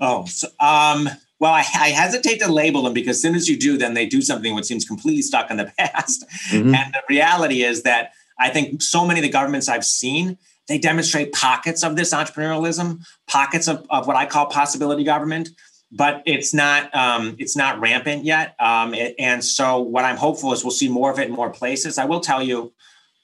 [0.00, 1.08] Oh, so, um,
[1.44, 4.06] well, I, I, hesitate to label them because as soon as you do, then they
[4.06, 6.24] do something which seems completely stuck in the past.
[6.48, 6.74] Mm-hmm.
[6.74, 10.78] And the reality is that I think so many of the governments I've seen, they
[10.78, 15.50] demonstrate pockets of this entrepreneurialism, pockets of, of what I call possibility government
[15.96, 18.56] but it's not um, it's not rampant yet.
[18.58, 21.50] Um, it, and so what I'm hopeful is we'll see more of it in more
[21.50, 21.98] places.
[21.98, 22.72] I will tell you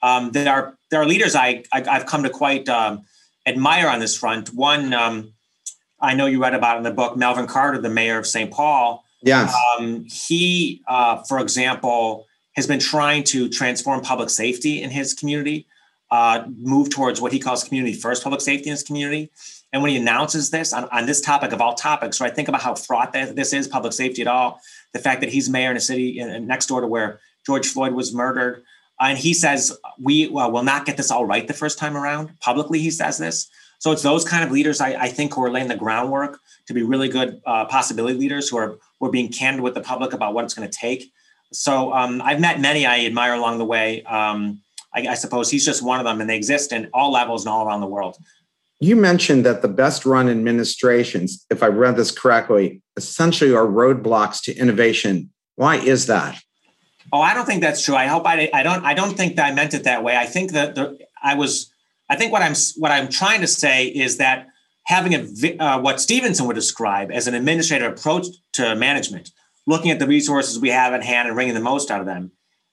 [0.01, 3.03] um, there are there are leaders I, I have come to quite um,
[3.45, 4.53] admire on this front.
[4.53, 5.33] One um,
[6.01, 8.51] I know you read about in the book, Melvin Carter, the mayor of St.
[8.51, 9.03] Paul.
[9.21, 9.53] Yes.
[9.77, 15.67] Um, he, uh, for example, has been trying to transform public safety in his community,
[16.09, 19.31] uh, move towards what he calls community first public safety in his community.
[19.71, 22.61] And when he announces this on, on this topic of all topics, right, think about
[22.61, 24.59] how fraught that this is, public safety at all.
[24.93, 27.93] The fact that he's mayor in a city in, next door to where George Floyd
[27.93, 28.63] was murdered.
[28.99, 32.37] And he says, we well, will not get this all right the first time around.
[32.39, 33.49] Publicly, he says this.
[33.81, 36.73] So it's those kind of leaders I, I think who are laying the groundwork to
[36.73, 40.13] be really good uh, possibility leaders who are, who are being candid with the public
[40.13, 41.11] about what it's going to take.
[41.51, 44.03] So um, I've met many I admire along the way.
[44.03, 44.61] Um,
[44.93, 47.51] I, I, suppose he's just one of them, and they exist in all levels and
[47.51, 48.17] all around the world.
[48.79, 54.43] You mentioned that the best run administrations, if I read this correctly, essentially are roadblocks
[54.43, 55.31] to innovation.
[55.55, 56.39] Why is that?
[57.11, 57.95] Oh, I don't think that's true.
[57.95, 60.15] I hope I, I don't I don't think that I meant it that way.
[60.15, 61.70] I think that the, I was
[62.11, 64.47] I think what I'm what I'm trying to say is that
[64.83, 69.31] having a uh, what Stevenson would describe as an administrative approach to management,
[69.65, 72.31] looking at the resources we have at hand and wringing the most out of them,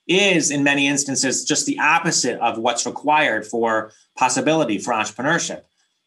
[0.09, 5.63] is in many instances just the opposite of what's required for possibility for entrepreneurship.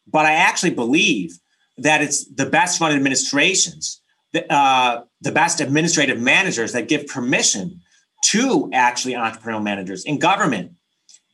[0.06, 1.38] But I actually believe
[1.78, 4.02] that it's the best run administrations,
[4.50, 7.80] uh, the best administrative managers that give permission
[8.24, 10.72] to actually entrepreneurial managers in government.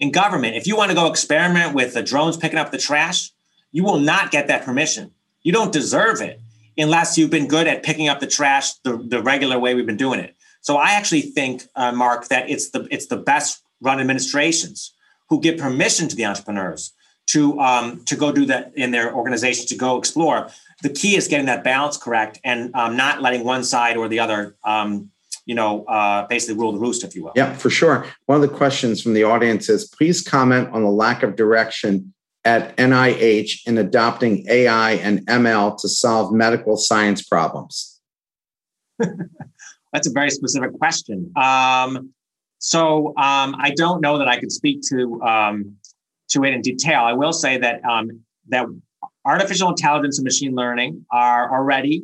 [0.00, 3.32] In government, if you want to go experiment with the drones picking up the trash,
[3.72, 5.12] you will not get that permission.
[5.42, 6.40] You don't deserve it
[6.76, 9.96] unless you've been good at picking up the trash the, the regular way we've been
[9.96, 10.37] doing it.
[10.61, 14.92] So I actually think, uh, Mark, that it's the it's the best run administrations
[15.28, 16.92] who give permission to the entrepreneurs
[17.26, 20.48] to um, to go do that in their organization to go explore.
[20.82, 24.20] The key is getting that balance correct and um, not letting one side or the
[24.20, 25.11] other, um,
[25.48, 27.32] you know, uh, basically rule the roost, if you will.
[27.34, 28.04] Yeah, for sure.
[28.26, 32.12] One of the questions from the audience is: Please comment on the lack of direction
[32.44, 37.98] at NIH in adopting AI and ML to solve medical science problems.
[39.92, 41.32] That's a very specific question.
[41.34, 42.11] Um,
[42.58, 45.76] so um, I don't know that I could speak to um,
[46.28, 47.00] to it in detail.
[47.00, 48.66] I will say that um, that
[49.24, 52.02] artificial intelligence and machine learning are already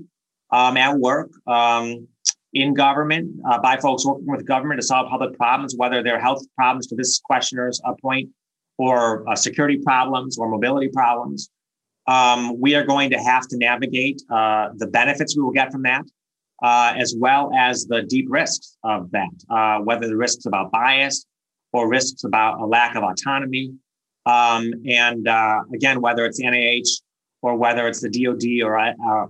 [0.50, 1.30] um, at work.
[2.54, 6.40] In government uh, by folks working with government to solve public problems, whether they're health
[6.54, 8.30] problems to this questioner's uh, point,
[8.78, 11.50] or uh, security problems or mobility problems.
[12.06, 15.82] Um, we are going to have to navigate uh, the benefits we will get from
[15.82, 16.04] that,
[16.62, 21.26] uh, as well as the deep risks of that, uh, whether the risks about bias
[21.72, 23.72] or risks about a lack of autonomy.
[24.26, 25.26] Um, and
[25.74, 26.88] again, whether it's NIH
[27.42, 28.78] or whether it's the DoD or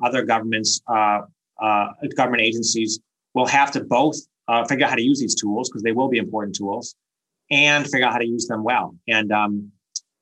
[0.05, 3.01] other governments, government agencies
[3.35, 4.17] we'll have to both
[4.49, 6.95] uh, figure out how to use these tools because they will be important tools
[7.51, 8.95] and figure out how to use them well.
[9.09, 9.73] And um,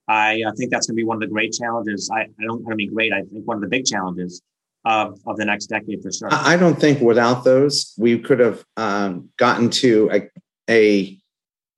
[0.09, 2.11] I, I, think that's going to be one of the great challenges.
[2.13, 3.13] I, I don't I mean great.
[3.13, 4.43] I think one of the big challenges
[4.85, 6.29] of, of the next decade for sure.
[6.33, 10.31] I don't think without those, we could have um, gotten to a,
[10.69, 11.19] a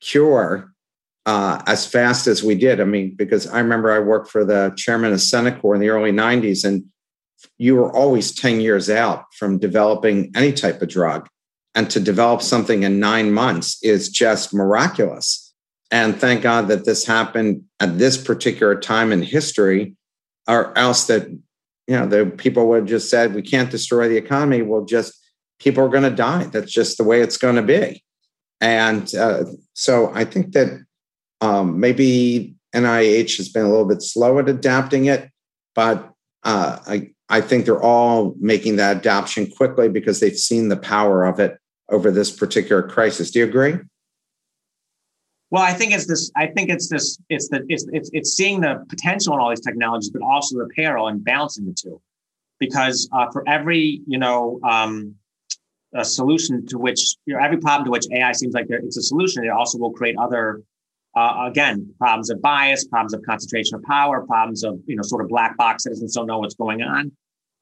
[0.00, 0.72] cure
[1.26, 2.80] uh, as fast as we did.
[2.80, 6.12] I mean, because I remember I worked for the chairman of Centocor in the early
[6.12, 6.84] 90s, and
[7.58, 11.28] you were always 10 years out from developing any type of drug.
[11.74, 15.52] And to develop something in nine months is just miraculous.
[15.90, 19.94] And thank God that this happened at this particular time in history,
[20.46, 24.16] or else that, you know, the people would have just said, we can't destroy the
[24.16, 24.62] economy.
[24.62, 25.14] Well, just
[25.58, 26.44] people are going to die.
[26.44, 28.02] That's just the way it's going to be.
[28.60, 30.84] And uh, so I think that
[31.40, 35.30] um, maybe NIH has been a little bit slow at adapting it,
[35.74, 36.10] but
[36.42, 41.24] uh, I, I think they're all making that adoption quickly because they've seen the power
[41.24, 41.58] of it
[41.88, 43.30] over this particular crisis.
[43.30, 43.78] Do you agree?
[45.50, 46.30] Well, I think it's this.
[46.36, 47.18] I think it's this.
[47.28, 47.64] It's the.
[47.68, 51.22] It's it's, it's seeing the potential in all these technologies, but also the peril and
[51.22, 52.00] balancing the two.
[52.58, 55.14] Because uh, for every you know um,
[55.94, 59.02] a solution to which you know every problem to which AI seems like it's a
[59.02, 60.62] solution, it also will create other
[61.16, 65.22] uh, again, problems of bias, problems of concentration of power, problems of you know sort
[65.22, 67.12] of black box citizens don't know what's going on,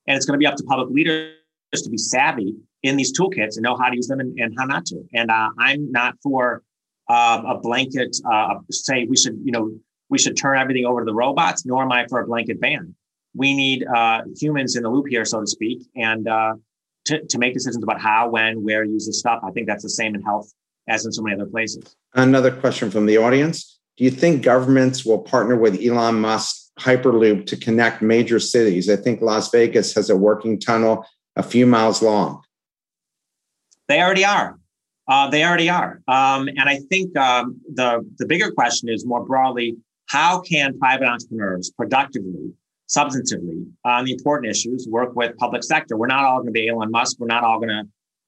[0.06, 1.34] and it's going to be up to public leaders
[1.74, 4.64] to be savvy in these toolkits and know how to use them and, and how
[4.64, 5.02] not to.
[5.14, 6.62] And uh, I'm not for
[7.08, 9.70] uh, a blanket uh, say we should you know
[10.08, 12.94] we should turn everything over to the robots, nor am I for a blanket ban.
[13.34, 16.26] We need uh, humans in the loop here, so to speak, and
[17.06, 19.40] to, to make decisions about how, when, where use this stuff.
[19.42, 20.52] I think that's the same in health
[20.88, 21.96] as in so many other places.
[22.14, 27.46] Another question from the audience Do you think governments will partner with Elon Musk Hyperloop
[27.46, 28.88] to connect major cities?
[28.90, 32.42] I think Las Vegas has a working tunnel a few miles long.
[33.88, 34.58] They already are.
[35.08, 36.00] Uh, they already are.
[36.06, 41.06] Um, and I think um, the, the bigger question is more broadly how can private
[41.06, 42.52] entrepreneurs productively,
[42.88, 45.96] substantively, on the important issues work with public sector?
[45.96, 47.16] We're not all going to be Elon Musk.
[47.18, 47.84] We're not all going to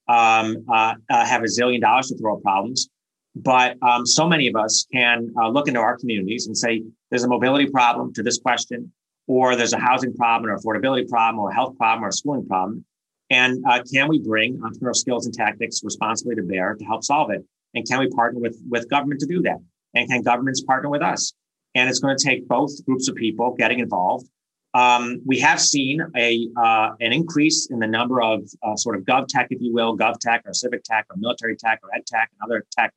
[0.08, 2.88] um, uh, uh, have a zillion dollars to throw at problems.
[3.36, 7.24] But um, so many of us can uh, look into our communities and say, there's
[7.24, 8.92] a mobility problem to this question,
[9.26, 12.46] or there's a housing problem, or affordability problem, or a health problem, or a schooling
[12.46, 12.84] problem.
[13.30, 17.30] And uh, can we bring entrepreneurial skills and tactics responsibly to bear to help solve
[17.30, 17.44] it?
[17.74, 19.58] And can we partner with, with government to do that?
[19.94, 21.32] And can governments partner with us?
[21.74, 24.28] And it's going to take both groups of people getting involved
[24.74, 29.04] um, we have seen a uh, an increase in the number of uh, sort of
[29.04, 32.04] gov tech, if you will, gov tech or civic tech or military tech or ed
[32.06, 32.92] tech and other tech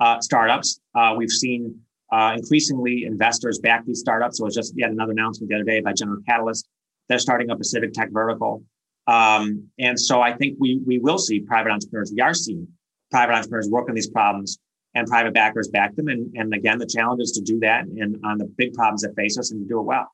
[0.00, 0.80] uh, startups.
[0.96, 1.78] Uh, we've seen
[2.10, 4.38] uh, increasingly investors back these startups.
[4.38, 6.68] So it was just yet another announcement the other day by General Catalyst.
[7.08, 8.64] They're starting up a civic tech vertical.
[9.06, 12.12] Um, and so I think we we will see private entrepreneurs.
[12.12, 12.66] We are seeing
[13.12, 14.58] private entrepreneurs work on these problems
[14.94, 16.08] and private backers back them.
[16.08, 19.14] And, and again, the challenge is to do that and on the big problems that
[19.14, 20.10] face us and to do it well.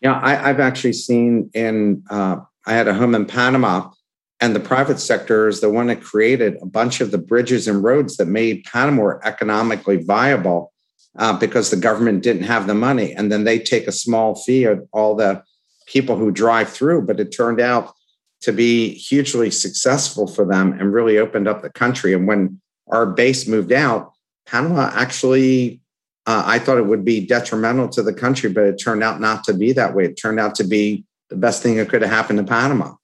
[0.00, 2.36] Yeah, I, have actually seen in, uh,
[2.66, 3.90] I had a home in Panama,
[4.40, 7.84] and the private sector is the one that created a bunch of the bridges and
[7.84, 10.72] roads that made Panama economically viable
[11.18, 13.12] uh, because the government didn't have the money.
[13.12, 15.42] And then they take a small fee of all the
[15.86, 17.92] people who drive through, but it turned out
[18.42, 22.14] to be hugely successful for them and really opened up the country.
[22.14, 24.12] And when our base moved out,
[24.46, 25.82] Panama actually
[26.26, 29.44] uh, I thought it would be detrimental to the country, but it turned out not
[29.44, 30.04] to be that way.
[30.04, 32.94] It turned out to be the best thing that could have happened to Panama.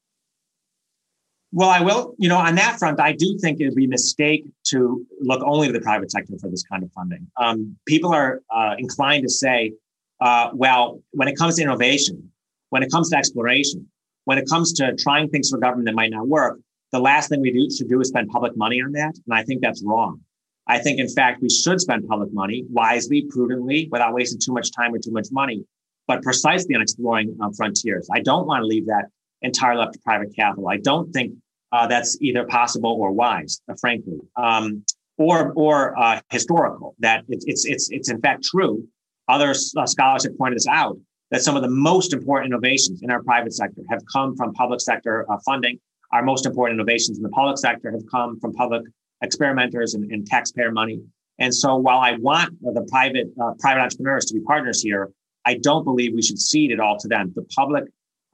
[1.53, 3.89] Well, I will, you know, on that front, I do think it would be a
[3.89, 7.27] mistake to look only to the private sector for this kind of funding.
[7.41, 9.73] Um, people are uh, inclined to say,
[10.21, 12.31] uh, well, when it comes to innovation,
[12.71, 13.87] when it comes to exploration,
[14.25, 16.59] when it comes to trying things for government that might not work,
[16.93, 19.15] the last thing we do should do is spend public money on that.
[19.15, 20.21] And I think that's wrong.
[20.67, 24.73] I think, in fact, we should spend public money wisely, prudently, without wasting too much
[24.73, 25.65] time or too much money,
[26.07, 28.09] but precisely on exploring um, frontiers.
[28.13, 29.07] I don't want to leave that
[29.43, 30.69] entirely up to private capital.
[30.69, 31.35] I don't think
[31.73, 34.85] uh, that's either possible or wise, uh, frankly, um,
[35.19, 36.95] or or uh, historical.
[36.99, 38.87] That it's it's it's it's in fact true.
[39.29, 40.97] Other uh, scholars have pointed this out
[41.31, 44.81] that some of the most important innovations in our private sector have come from public
[44.81, 45.79] sector uh, funding
[46.13, 48.83] our most important innovations in the public sector have come from public
[49.23, 51.01] experimenters and, and taxpayer money.
[51.39, 55.11] And so while I want the private uh, private entrepreneurs to be partners here,
[55.45, 57.33] I don't believe we should cede it all to them.
[57.35, 57.85] The public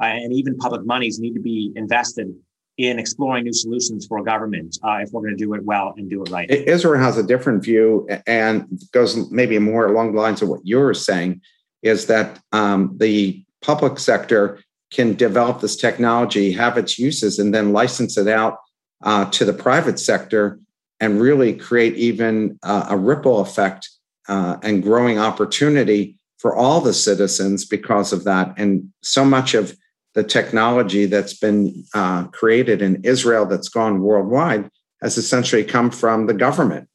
[0.00, 2.32] uh, and even public monies need to be invested
[2.78, 6.08] in exploring new solutions for government uh, if we're going to do it well and
[6.08, 6.50] do it right.
[6.50, 10.94] Israel has a different view and goes maybe more along the lines of what you're
[10.94, 11.40] saying
[11.82, 17.72] is that um, the public sector can develop this technology, have its uses, and then
[17.72, 18.58] license it out
[19.02, 20.58] uh, to the private sector
[21.02, 23.90] and really create even uh, a ripple effect
[24.28, 28.54] uh, and growing opportunity for all the citizens because of that.
[28.56, 29.76] And so much of
[30.14, 34.70] the technology that's been uh, created in Israel that's gone worldwide
[35.02, 36.88] has essentially come from the government.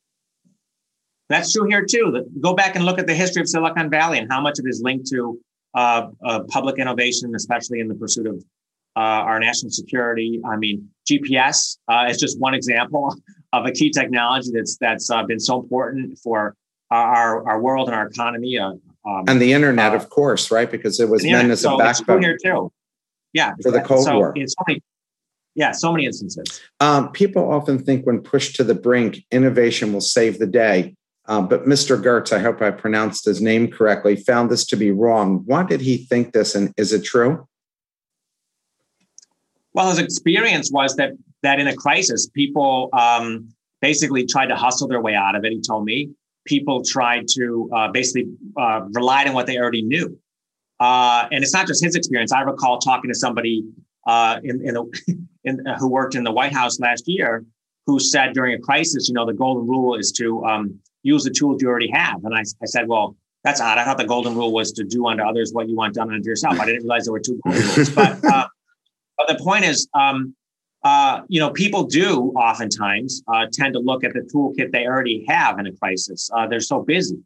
[1.27, 2.25] That's true here too.
[2.39, 4.69] Go back and look at the history of Silicon Valley and how much of it
[4.69, 5.37] is linked to
[5.75, 8.41] uh, uh, public innovation, especially in the pursuit of
[8.95, 10.39] uh, our national security.
[10.49, 13.13] I mean, GPS uh, is just one example
[13.53, 16.55] of a key technology that's that's uh, been so important for
[16.91, 18.57] our our world and our economy.
[18.57, 18.73] Uh,
[19.05, 20.69] um, and the internet, of course, right?
[20.69, 22.71] Because it was meant as a so backbone here too.
[23.33, 24.33] Yeah, for the Cold so War.
[24.35, 24.81] It's so many,
[25.55, 26.61] yeah, so many instances.
[26.79, 30.95] Um, people often think when pushed to the brink, innovation will save the day.
[31.25, 32.01] Uh, but Mr.
[32.01, 35.43] Geurts, I hope I pronounced his name correctly, found this to be wrong.
[35.45, 37.47] Why did he think this, and is it true?
[39.73, 41.11] Well, his experience was that
[41.43, 43.49] that in a crisis, people um,
[43.81, 45.51] basically tried to hustle their way out of it.
[45.51, 46.09] He told me
[46.45, 50.17] people tried to uh, basically uh, relied on what they already knew,
[50.79, 52.31] uh, and it's not just his experience.
[52.31, 53.63] I recall talking to somebody
[54.05, 57.45] uh, in, in, in who worked in the White House last year
[57.87, 61.31] who said during a crisis, you know, the golden rule is to um, use the
[61.31, 62.23] tools you already have.
[62.25, 63.77] And I, I said, well, that's odd.
[63.77, 66.27] I thought the golden rule was to do unto others what you want done unto
[66.27, 66.59] yourself.
[66.59, 67.89] I didn't realize there were two golden rules.
[67.89, 68.47] But, uh,
[69.17, 70.35] but the point is, um,
[70.83, 75.25] uh, you know, people do oftentimes uh, tend to look at the toolkit they already
[75.27, 76.29] have in a crisis.
[76.35, 77.17] Uh, they're so busy,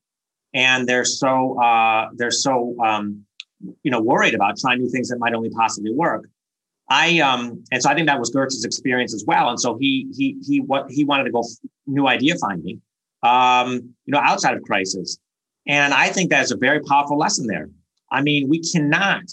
[0.54, 3.26] and they're so uh, they're so um,
[3.84, 6.26] you know worried about trying new things that might only possibly work.
[6.90, 9.50] I um, and so I think that was Geurts's experience as well.
[9.50, 11.44] And so he he he what he wanted to go
[11.88, 12.82] new idea finding,
[13.24, 15.18] um, you know, outside of crisis.
[15.68, 17.70] And I think that's a very powerful lesson there.
[18.12, 19.24] I mean, we cannot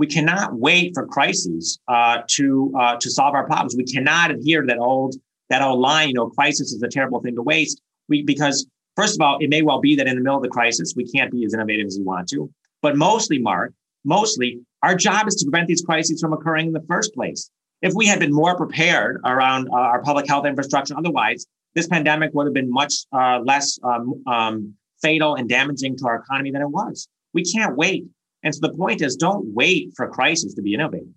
[0.00, 3.76] we cannot wait for crises uh, to uh, to solve our problems.
[3.76, 5.14] We cannot adhere to that old
[5.50, 6.08] that old line.
[6.08, 7.82] You know, crisis is a terrible thing to waste.
[8.08, 10.48] We because first of all, it may well be that in the middle of the
[10.48, 12.50] crisis we can't be as innovative as we want to.
[12.80, 16.84] But mostly, Mark, mostly our job is to prevent these crises from occurring in the
[16.88, 17.50] first place.
[17.82, 22.30] If we had been more prepared around uh, our public health infrastructure, otherwise, this pandemic
[22.32, 26.62] would have been much uh, less um, um, fatal and damaging to our economy than
[26.62, 27.06] it was.
[27.34, 28.06] We can't wait.
[28.42, 31.08] And so the point is, don't wait for crisis to be innovative.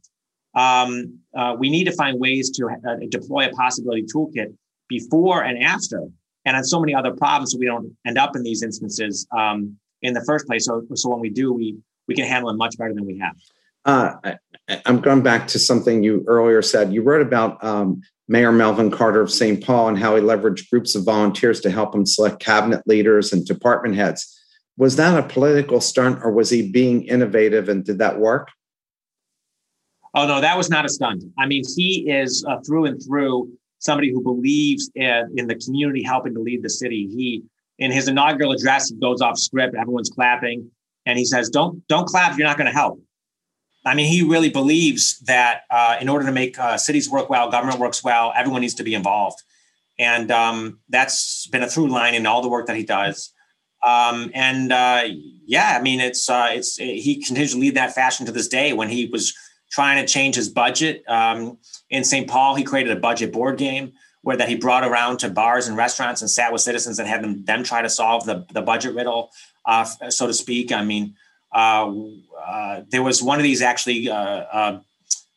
[0.55, 4.53] Um, uh, we need to find ways to uh, deploy a possibility toolkit
[4.87, 6.07] before and after,
[6.45, 9.77] and on so many other problems, so we don't end up in these instances um,
[10.01, 10.65] in the first place.
[10.65, 13.35] So, so when we do, we we can handle it much better than we have.
[13.85, 16.93] Uh, I, am going back to something you earlier said.
[16.93, 19.63] You wrote about um, Mayor Melvin Carter of St.
[19.63, 23.45] Paul and how he leveraged groups of volunteers to help him select cabinet leaders and
[23.45, 24.39] department heads.
[24.77, 28.49] Was that a political stunt or was he being innovative and did that work?
[30.15, 31.23] Oh, no, that was not a stunt.
[31.37, 36.03] I mean, he is uh, through and through somebody who believes in, in the community
[36.03, 37.07] helping to lead the city.
[37.07, 37.43] He,
[37.79, 40.69] in his inaugural address, he goes off script, everyone's clapping,
[41.05, 43.01] and he says, Don't, don't clap you're not going to help.
[43.85, 47.51] I mean, he really believes that uh, in order to make uh, cities work well,
[47.51, 49.41] government works well, everyone needs to be involved.
[49.99, 53.33] And um, that's been a through line in all the work that he does.
[53.85, 55.03] Um, and uh,
[55.45, 58.73] yeah, I mean, it's uh, it's he continues to lead that fashion to this day.
[58.73, 59.35] When he was
[59.71, 61.57] trying to change his budget um,
[61.89, 62.29] in St.
[62.29, 65.75] Paul, he created a budget board game where that he brought around to bars and
[65.75, 68.95] restaurants and sat with citizens and had them them try to solve the the budget
[68.95, 69.31] riddle,
[69.65, 70.71] uh, so to speak.
[70.71, 71.15] I mean,
[71.53, 71.93] uh,
[72.45, 74.79] uh, there was one of these actually, uh,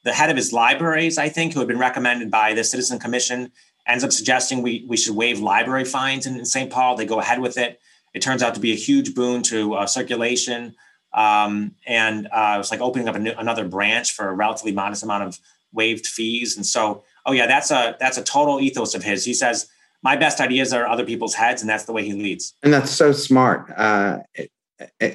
[0.04, 3.52] the head of his libraries, I think, who had been recommended by the Citizen Commission,
[3.86, 6.70] ends up suggesting we, we should waive library fines in, in St.
[6.70, 6.96] Paul.
[6.96, 7.80] They go ahead with it.
[8.16, 10.74] It turns out to be a huge boon to uh, circulation.
[11.12, 15.02] Um, and uh, it was like opening up new, another branch for a relatively modest
[15.02, 15.38] amount of
[15.70, 16.56] waived fees.
[16.56, 19.26] And so, oh yeah, that's a that's a total ethos of his.
[19.26, 19.68] He says,
[20.02, 22.54] "My best ideas are other people's heads," and that's the way he leads.
[22.62, 23.70] And that's so smart.
[23.76, 24.20] Uh,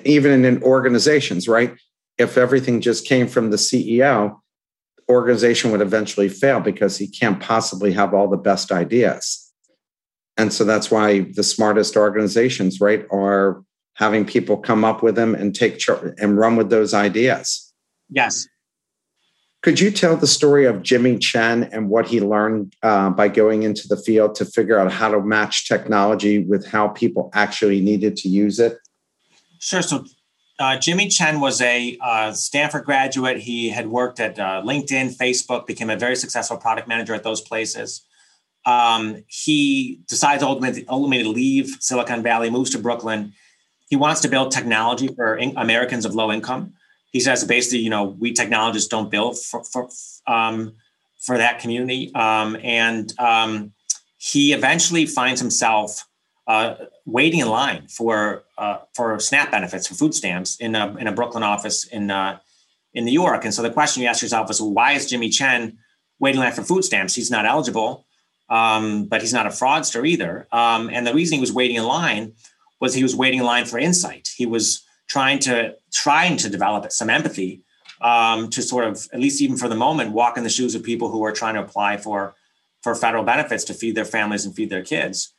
[0.05, 1.75] even in organizations, right?
[2.19, 4.37] If everything just came from the CEO,
[5.09, 9.50] organization would eventually fail because he can't possibly have all the best ideas.
[10.37, 13.63] And so that's why the smartest organizations, right, are
[13.95, 15.81] having people come up with them and take
[16.17, 17.73] and run with those ideas.
[18.09, 18.47] Yes.
[19.61, 23.61] Could you tell the story of Jimmy Chen and what he learned uh, by going
[23.61, 28.17] into the field to figure out how to match technology with how people actually needed
[28.17, 28.79] to use it?
[29.59, 29.83] Sure.
[29.83, 30.05] So,
[30.57, 33.37] uh, Jimmy Chen was a uh, Stanford graduate.
[33.39, 37.41] He had worked at uh, LinkedIn, Facebook, became a very successful product manager at those
[37.41, 38.01] places.
[38.65, 43.33] Um, he decides ultimately, ultimately to leave Silicon Valley, moves to Brooklyn.
[43.89, 46.73] He wants to build technology for in- Americans of low income
[47.11, 49.89] he says basically, you know, we technologists don't build for for,
[50.27, 50.73] um,
[51.19, 53.73] for that community, um, and um,
[54.17, 56.05] he eventually finds himself
[56.47, 61.07] uh, waiting in line for uh, for SNAP benefits for food stamps in a in
[61.07, 62.39] a Brooklyn office in uh,
[62.93, 63.43] in New York.
[63.43, 65.77] And so the question you ask yourself is, well, why is Jimmy Chen
[66.19, 67.13] waiting in line for food stamps?
[67.13, 68.05] He's not eligible,
[68.51, 70.47] um, but he's not a fraudster either.
[70.51, 72.33] Um, and the reason he was waiting in line
[72.81, 74.29] was he was waiting in line for insight.
[74.35, 77.61] He was trying to trying to develop some empathy
[78.01, 80.83] um, to sort of at least even for the moment walk in the shoes of
[80.83, 82.35] people who are trying to apply for
[82.81, 85.33] for federal benefits to feed their families and feed their kids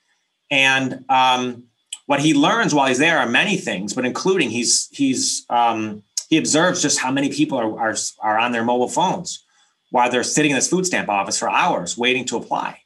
[0.51, 1.65] and um,
[2.07, 6.37] what he learns while he's there are many things but including he's he's um, he
[6.37, 9.45] observes just how many people are, are are on their mobile phones
[9.91, 12.82] while they're sitting in this food stamp office for hours waiting to apply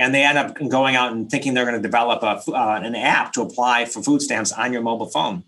[0.00, 2.94] and they end up going out and thinking they're going to develop a, uh, an
[2.96, 5.44] app to apply for food stamps on your mobile phone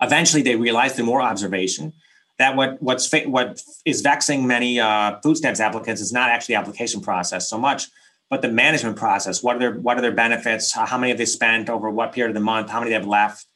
[0.00, 1.92] Eventually, they realize through more observation
[2.38, 6.60] that what what's what is vexing many uh, food stamps applicants is not actually the
[6.60, 7.88] application process so much,
[8.30, 9.42] but the management process.
[9.42, 10.72] What are their what are their benefits?
[10.72, 12.70] How many have they spent over what period of the month?
[12.70, 13.46] How many they have left?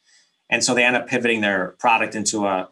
[0.49, 2.67] And so they end up pivoting their product into a,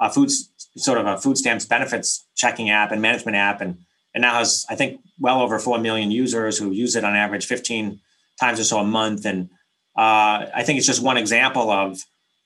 [0.00, 0.30] a food
[0.76, 3.78] sort of a food stamps benefits checking app and management app, and
[4.16, 7.44] and now has I think well over four million users who use it on average
[7.44, 8.00] 15
[8.40, 9.26] times or so a month.
[9.26, 9.50] And
[9.96, 12.02] uh, I think it's just one example of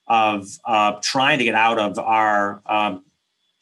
[0.08, 2.98] of uh, trying to get out of our uh,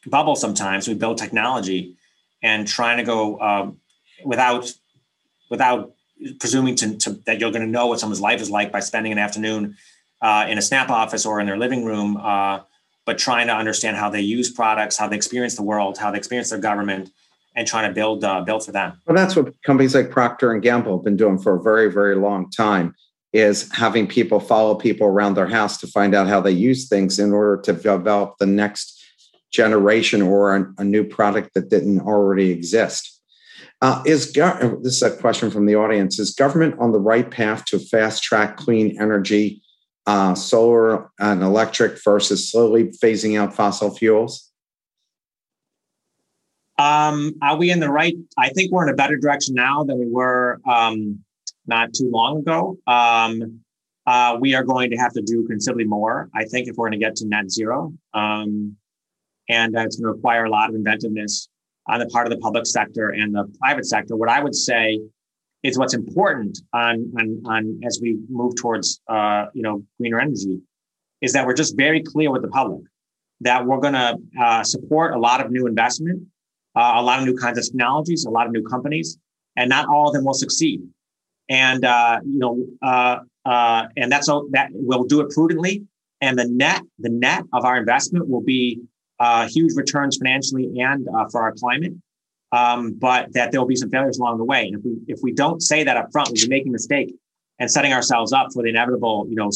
[0.07, 1.97] bubble sometimes we build technology
[2.43, 3.71] and trying to go uh,
[4.25, 4.73] without
[5.51, 5.93] without
[6.41, 9.13] presuming to, to, that you're going to know what someone's life is like by spending
[9.13, 9.77] an afternoon
[10.23, 12.61] uh, in a snap office or in their living room uh,
[13.05, 16.17] but trying to understand how they use products how they experience the world how they
[16.17, 17.11] experience their government
[17.57, 20.62] and trying to build uh, build for them well that's what companies like procter and
[20.62, 22.94] gamble have been doing for a very very long time
[23.32, 27.18] is having people follow people around their house to find out how they use things
[27.18, 28.99] in order to develop the next
[29.53, 33.20] generation or a, a new product that didn't already exist.
[33.80, 36.18] Uh, is go- this is a question from the audience?
[36.18, 39.62] Is government on the right path to fast track clean energy,
[40.07, 44.47] uh, solar and electric, versus slowly phasing out fossil fuels?
[46.79, 48.14] Um, are we in the right?
[48.37, 51.18] I think we're in a better direction now than we were um,
[51.66, 52.79] not too long ago.
[52.87, 53.61] Um,
[54.07, 56.99] uh, we are going to have to do considerably more, I think, if we're going
[56.99, 57.93] to get to net zero.
[58.14, 58.76] Um,
[59.49, 61.49] and uh, it's going to require a lot of inventiveness
[61.89, 64.16] on the part of the public sector and the private sector.
[64.16, 65.01] What I would say
[65.62, 70.61] is what's important on, on, on as we move towards uh, you know greener energy
[71.20, 72.83] is that we're just very clear with the public
[73.41, 76.22] that we're going to uh, support a lot of new investment,
[76.77, 79.19] uh, a lot of new kinds of technologies, a lot of new companies,
[79.57, 80.83] and not all of them will succeed
[81.49, 85.85] and uh, you know, uh, uh, and that's all that we'll do it prudently.
[86.21, 88.81] And the net, the net of our investment will be
[89.21, 91.93] uh, huge returns financially and uh, for our climate.
[92.51, 94.69] Um, but that there will be some failures along the way.
[94.69, 97.14] And if we if we don't say that up front, we'll be making a mistake
[97.59, 99.51] and setting ourselves up for the inevitable, you know,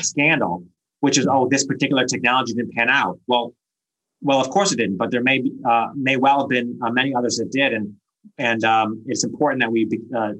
[0.00, 0.64] scandal,
[1.00, 3.18] which is oh, this particular technology didn't pan out.
[3.26, 3.54] Well,
[4.22, 6.90] well, of course it didn't, but there may be, uh, may well have been uh,
[6.90, 7.94] many others that did, and
[8.38, 10.32] and um, it's important that we be, uh,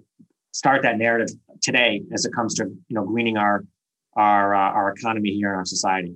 [0.53, 3.65] start that narrative today as it comes to you know greening our
[4.15, 6.15] our uh, our economy here in our society.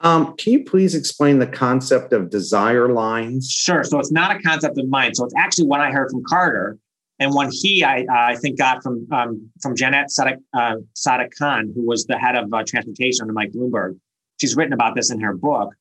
[0.00, 3.48] Um, can you please explain the concept of desire lines?
[3.50, 3.84] Sure.
[3.84, 5.14] So it's not a concept of mine.
[5.14, 6.78] So it's actually what I heard from Carter,
[7.18, 11.72] and one he I, I think got from um, from Janet Sadik, uh, Sadik Khan,
[11.74, 13.98] who was the head of uh, transportation under Mike Bloomberg.
[14.40, 15.74] She's written about this in her book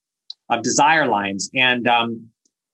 [0.57, 2.29] of desire lines, and um,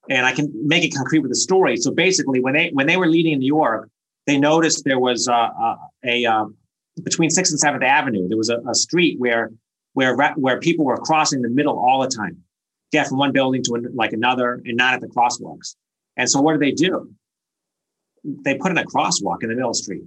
[0.09, 1.77] and I can make it concrete with a story.
[1.77, 3.89] So basically, when they when they were leading in New York,
[4.25, 6.55] they noticed there was a, a, a um,
[7.03, 8.27] between Sixth and Seventh Avenue.
[8.27, 9.51] There was a, a, street where
[9.93, 12.37] where where people were crossing the middle all the time,
[12.91, 15.75] get from one building to like another, and not at the crosswalks.
[16.17, 17.11] And so, what do they do?
[18.23, 20.03] They put in a crosswalk in the middle of the street.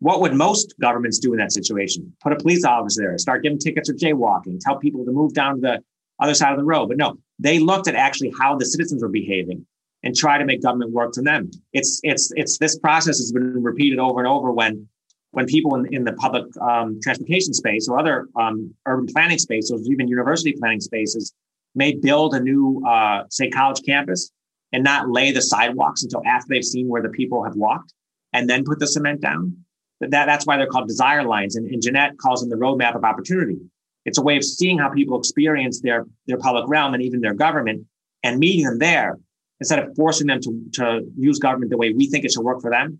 [0.00, 2.12] What would most governments do in that situation?
[2.22, 5.56] Put a police officer there, start giving tickets for jaywalking, tell people to move down
[5.56, 5.84] to the
[6.20, 6.88] other side of the road.
[6.88, 9.66] But no, they looked at actually how the citizens were behaving
[10.02, 11.50] and try to make government work for them.
[11.72, 14.88] It's it's it's this process has been repeated over and over when
[15.32, 19.70] when people in, in the public um, transportation space or other um, urban planning space
[19.70, 21.34] or even university planning spaces
[21.74, 24.30] may build a new uh, say college campus
[24.72, 27.92] and not lay the sidewalks until after they've seen where the people have walked
[28.32, 29.56] and then put the cement down.
[30.00, 31.56] That, that's why they're called desire lines.
[31.56, 33.58] And, and Janette calls them the roadmap of opportunity.
[34.04, 37.34] It's a way of seeing how people experience their, their public realm and even their
[37.34, 37.86] government
[38.22, 39.18] and meeting them there
[39.60, 42.60] instead of forcing them to, to use government the way we think it should work
[42.60, 42.98] for them.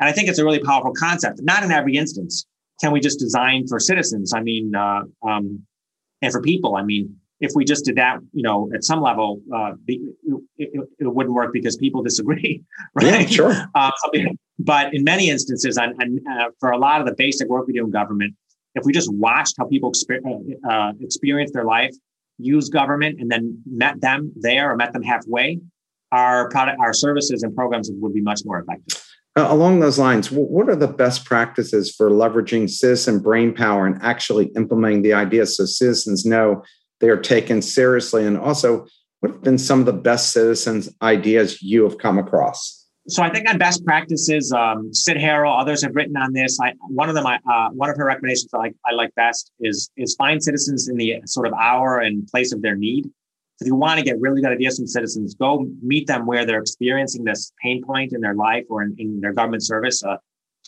[0.00, 1.40] And I think it's a really powerful concept.
[1.42, 2.46] Not in every instance
[2.80, 4.32] can we just design for citizens.
[4.34, 5.66] I mean, uh, um,
[6.22, 6.76] and for people.
[6.76, 10.14] I mean, if we just did that, you know, at some level, uh, it,
[10.58, 12.62] it, it, wouldn't work because people disagree,
[12.94, 13.22] right?
[13.22, 13.54] Yeah, sure.
[13.74, 13.90] Uh,
[14.58, 17.72] but in many instances, and, and uh, for a lot of the basic work we
[17.72, 18.34] do in government,
[18.74, 21.94] if we just watched how people exper- uh, uh, experience their life,
[22.38, 25.58] use government, and then met them there or met them halfway,
[26.12, 29.04] our product, our services and programs would be much more effective.
[29.36, 33.96] Uh, along those lines, what are the best practices for leveraging citizen brain power and
[34.02, 36.62] actually implementing the ideas so citizens know
[36.98, 38.26] they are taken seriously?
[38.26, 38.86] And also,
[39.20, 42.79] what have been some of the best citizens' ideas you have come across?
[43.10, 46.60] So I think on best practices, um, Sid Harrell, others have written on this.
[46.60, 49.50] I, one of them, I, uh, one of her recommendations I like, I like best
[49.58, 53.10] is is find citizens in the sort of hour and place of their need.
[53.60, 56.60] If you want to get really good ideas from citizens, go meet them where they're
[56.60, 60.02] experiencing this pain point in their life or in, in their government service.
[60.04, 60.16] Uh,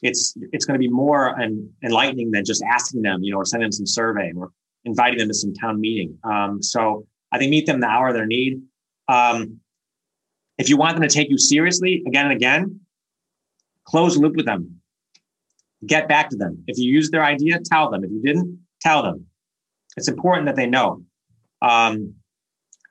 [0.02, 1.38] it's it's going to be more
[1.84, 4.50] enlightening than just asking them, you know, or sending them some survey or
[4.84, 6.18] inviting them to some town meeting.
[6.24, 8.62] Um, so I think meet them the hour of their need.
[9.08, 9.60] Um,
[10.58, 12.80] if you want them to take you seriously again and again,
[13.84, 14.80] close loop with them.
[15.86, 16.62] Get back to them.
[16.66, 18.04] If you use their idea, tell them.
[18.04, 19.26] If you didn't, tell them.
[19.96, 21.02] It's important that they know.
[21.60, 22.14] Um,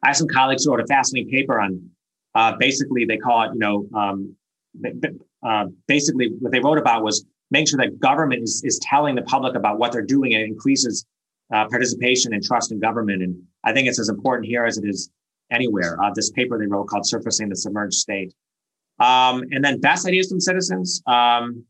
[0.03, 1.89] I have some colleagues who wrote a fascinating paper on
[2.36, 4.36] uh, basically they call it, you know, um,
[5.43, 9.22] uh, basically what they wrote about was making sure that government is, is telling the
[9.24, 11.05] public about what they're doing and increases
[11.53, 13.22] uh, participation and trust in government.
[13.22, 15.09] And I think it's as important here as it is
[15.52, 16.02] anywhere.
[16.02, 18.34] Uh, this paper they wrote called Surfacing the Submerged State.
[18.99, 21.02] Um, and then best ideas from citizens.
[21.08, 21.66] Um,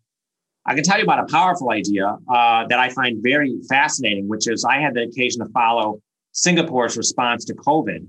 [0.66, 4.48] I can tell you about a powerful idea uh, that I find very fascinating, which
[4.48, 6.02] is I had the occasion to follow
[6.34, 8.06] Singapore's response to COVID,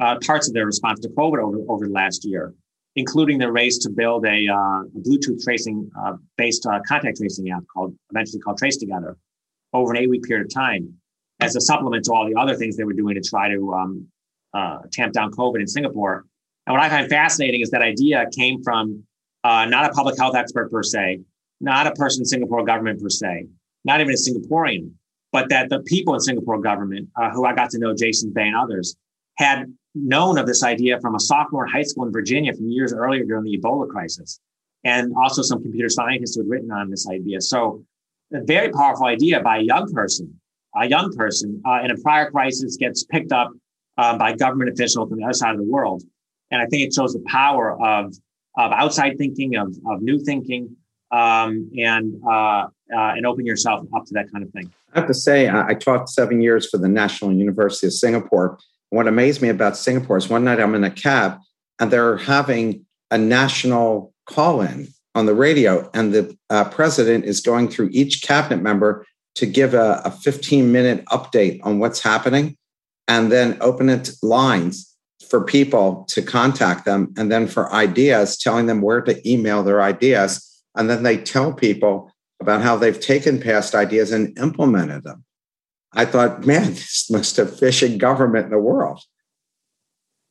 [0.00, 2.54] uh, parts of their response to COVID over, over the last year,
[2.96, 7.64] including the race to build a, uh, Bluetooth tracing uh, based uh, contact tracing app
[7.72, 9.16] called eventually called Trace Together
[9.72, 10.94] over an eight week period of time
[11.40, 14.06] as a supplement to all the other things they were doing to try to um,
[14.54, 16.24] uh, tamp down COVID in Singapore.
[16.66, 19.04] And what I find fascinating is that idea came from
[19.42, 21.20] uh, not a public health expert per se,
[21.60, 23.46] not a person in Singapore government per se,
[23.84, 24.90] not even a Singaporean,
[25.32, 28.46] but that the people in Singapore government, uh, who I got to know, Jason Bay
[28.46, 28.96] and others,
[29.36, 32.92] had known of this idea from a sophomore in high school in Virginia from years
[32.92, 34.40] earlier during the Ebola crisis,
[34.84, 37.40] and also some computer scientists who had written on this idea.
[37.40, 37.84] So,
[38.32, 40.40] a very powerful idea by a young person,
[40.74, 43.52] a young person uh, in a prior crisis gets picked up
[43.96, 46.02] uh, by government officials on the other side of the world.
[46.50, 48.14] And I think it shows the power of,
[48.56, 50.76] of outside thinking, of, of new thinking,
[51.10, 54.72] um, and, uh, uh, and open yourself up to that kind of thing.
[54.92, 58.58] I have to say, I taught seven years for the National University of Singapore.
[58.90, 61.38] What amazed me about Singapore is one night I'm in a cab
[61.80, 67.40] and they're having a national call in on the radio, and the uh, president is
[67.40, 72.56] going through each cabinet member to give a, a 15 minute update on what's happening
[73.08, 74.94] and then open it lines
[75.28, 79.82] for people to contact them and then for ideas telling them where to email their
[79.82, 85.24] ideas and then they tell people about how they've taken past ideas and implemented them.
[85.92, 89.00] I thought man this most efficient government in the world.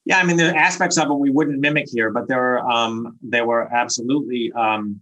[0.06, 2.60] Yeah i mean there are aspects of it we wouldn't mimic here but there were
[2.70, 5.02] um, there were absolutely um,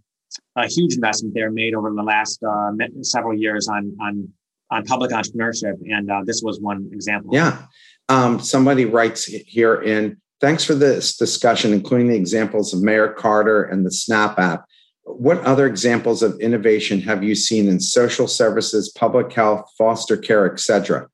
[0.56, 2.70] a huge investment there made over the last uh,
[3.02, 4.28] several years on on
[4.72, 7.34] on public entrepreneurship, and uh, this was one example.
[7.34, 7.66] Yeah,
[8.08, 10.18] um, somebody writes here in.
[10.40, 14.64] Thanks for this discussion, including the examples of Mayor Carter and the Snap app.
[15.04, 20.52] What other examples of innovation have you seen in social services, public health, foster care,
[20.52, 21.06] etc.?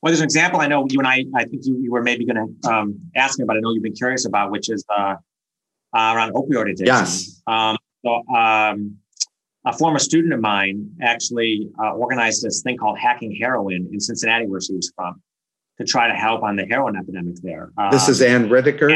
[0.00, 2.24] Well, there's an example I know you and I, I think you, you were maybe
[2.24, 3.58] going to um, ask me about.
[3.58, 5.16] I know you've been curious about, which is uh,
[5.94, 6.86] uh, around opioid addiction.
[6.86, 7.42] Yes.
[7.46, 8.98] Um, so, um,
[9.66, 14.46] a former student of mine actually uh, organized this thing called Hacking Heroin in Cincinnati,
[14.46, 15.22] where she was from,
[15.78, 17.70] to try to help on the heroin epidemic there.
[17.90, 18.90] this is Ann Riddickers.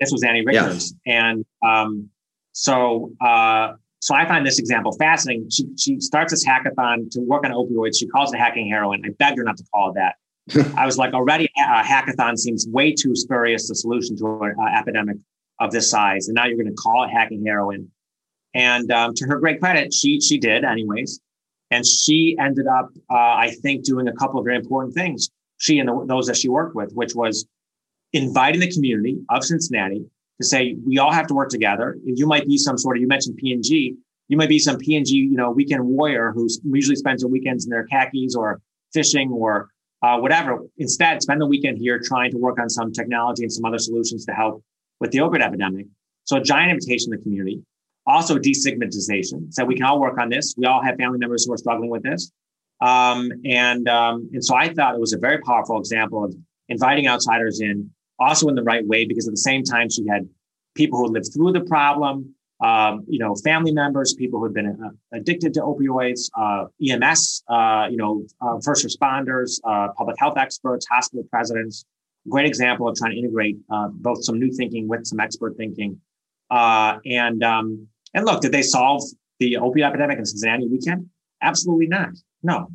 [0.00, 2.08] This was Annie Rittgers, and um,
[2.52, 5.48] so uh, so I find this example fascinating.
[5.50, 7.98] She she starts this hackathon to work on opioids.
[7.98, 9.02] She calls it hacking heroin.
[9.04, 10.14] I begged her not to call it that.
[10.76, 14.78] I was like, already a hackathon seems way too spurious a solution to an uh,
[14.78, 15.18] epidemic
[15.60, 17.90] of this size, and now you're going to call it hacking heroin.
[18.54, 21.20] And um, to her great credit, she she did anyways,
[21.70, 25.30] and she ended up, uh, I think, doing a couple of very important things.
[25.58, 27.46] She and the, those that she worked with, which was
[28.12, 30.04] inviting the community of Cincinnati
[30.40, 31.96] to say we all have to work together.
[32.04, 33.94] You might be some sort of you mentioned P&G.
[34.28, 37.70] You might be some P&G, you know, weekend warrior who usually spends their weekends in
[37.70, 38.60] their khakis or
[38.92, 39.68] fishing or
[40.02, 40.60] uh, whatever.
[40.78, 44.24] Instead, spend the weekend here trying to work on some technology and some other solutions
[44.24, 44.62] to help
[45.00, 45.86] with the opioid epidemic.
[46.24, 47.60] So, a giant invitation to the community.
[48.10, 49.52] Also, destigmatization.
[49.54, 50.54] So we can all work on this.
[50.56, 52.32] We all have family members who are struggling with this.
[52.80, 56.34] Um, and um, and so I thought it was a very powerful example of
[56.68, 60.28] inviting outsiders in, also in the right way, because at the same time she had
[60.74, 64.66] people who lived through the problem, um, you know, family members, people who had been
[64.84, 70.36] uh, addicted to opioids, uh, EMS, uh, you know, uh, first responders, uh, public health
[70.36, 71.84] experts, hospital presidents.
[72.28, 76.00] Great example of trying to integrate uh, both some new thinking with some expert thinking.
[76.50, 79.02] and um, and look, did they solve
[79.38, 81.08] the opioid epidemic in Cincinnati weekend?
[81.42, 82.10] Absolutely not.
[82.42, 82.68] No.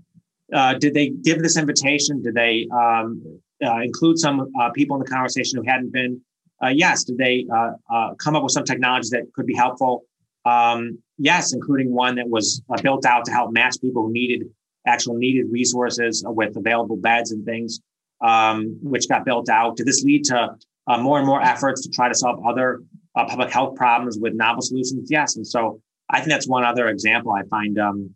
[0.53, 2.21] Uh, did they give this invitation?
[2.21, 6.21] Did they um, uh, include some uh, people in the conversation who hadn't been?
[6.63, 7.03] Uh, yes.
[7.03, 10.03] Did they uh, uh, come up with some technologies that could be helpful?
[10.45, 14.43] Um, yes, including one that was built out to help match people who needed
[14.87, 17.79] actual needed resources with available beds and things,
[18.23, 19.75] um, which got built out.
[19.77, 20.55] Did this lead to
[20.99, 22.81] more and more efforts to try to solve other
[23.15, 25.09] public health problems with novel solutions?
[25.09, 25.35] Yes.
[25.35, 28.15] And so I think that's one other example I find um,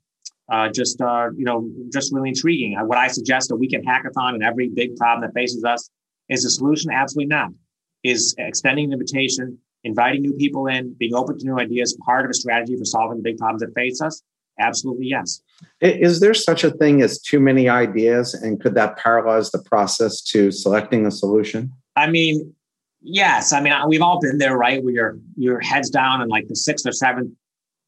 [0.49, 2.77] uh, just uh, you know just really intriguing.
[2.77, 5.89] Uh, what I suggest a weekend hackathon and every big problem that faces us
[6.27, 6.91] is a solution?
[6.91, 7.49] Absolutely not.
[8.03, 12.31] Is extending an invitation, inviting new people in, being open to new ideas part of
[12.31, 14.21] a strategy for solving the big problems that face us?
[14.59, 15.41] Absolutely yes.
[15.81, 20.21] Is there such a thing as too many ideas, and could that paralyze the process
[20.23, 21.71] to selecting a solution?
[21.95, 22.53] I mean,
[23.01, 23.53] yes.
[23.53, 24.83] I mean, we've all been there, right?
[24.83, 27.31] Where your your heads down and like the sixth or seventh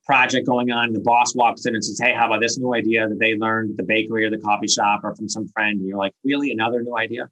[0.05, 0.93] project going on.
[0.93, 3.71] The boss walks in and says, Hey, how about this new idea that they learned
[3.71, 5.79] at the bakery or the coffee shop or from some friend?
[5.79, 6.51] And you're like, Really?
[6.51, 7.29] Another new idea?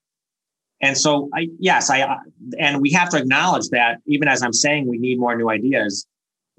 [0.82, 2.18] And so, I, yes, I,
[2.58, 6.08] and we have to acknowledge that even as I'm saying we need more new ideas,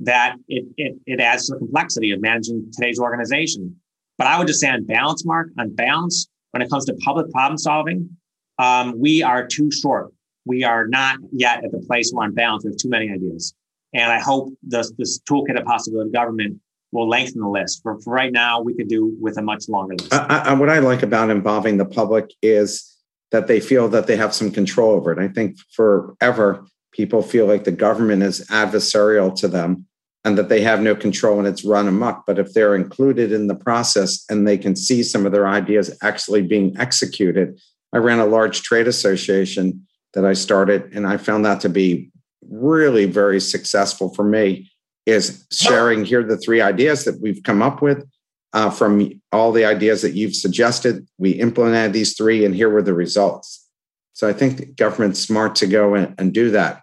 [0.01, 3.77] that it, it, it adds to the complexity of managing today's organization.
[4.19, 7.31] But I would just say on balance, Mark, on balance, when it comes to public
[7.31, 8.11] problem solving,
[8.59, 10.13] um, we are too short.
[10.45, 13.55] We are not yet at the place where on balance we have too many ideas.
[13.93, 16.61] And I hope this, this toolkit of possibility government
[16.93, 17.83] will lengthen the list.
[17.83, 20.13] For, for right now, we could do with a much longer list.
[20.13, 22.97] I, I, what I like about involving the public is
[23.31, 25.19] that they feel that they have some control over it.
[25.19, 29.87] I think forever people feel like the government is adversarial to them
[30.25, 32.25] and that they have no control and it's run amok.
[32.27, 35.97] But if they're included in the process and they can see some of their ideas
[36.03, 37.61] actually being executed,
[37.93, 42.11] I ran a large trade association that I started, and I found that to be
[42.49, 44.71] really very successful for me
[45.07, 48.05] is sharing here the three ideas that we've come up with
[48.53, 51.07] uh, from all the ideas that you've suggested.
[51.19, 53.67] We implemented these three, and here were the results.
[54.13, 56.83] So I think government's smart to go and, and do that.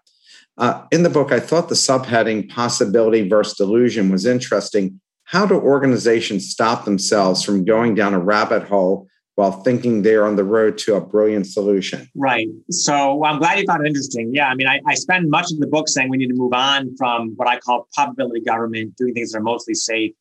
[0.58, 5.00] Uh, in the book, I thought the subheading possibility versus delusion was interesting.
[5.26, 9.08] How do organizations stop themselves from going down a rabbit hole
[9.38, 12.10] while thinking they're on the road to a brilliant solution.
[12.16, 12.48] Right.
[12.72, 14.32] So I'm glad you found it interesting.
[14.34, 14.48] Yeah.
[14.48, 16.96] I mean, I, I, spend much of the book saying we need to move on
[16.98, 20.12] from what I call probability government, doing things that are mostly safe,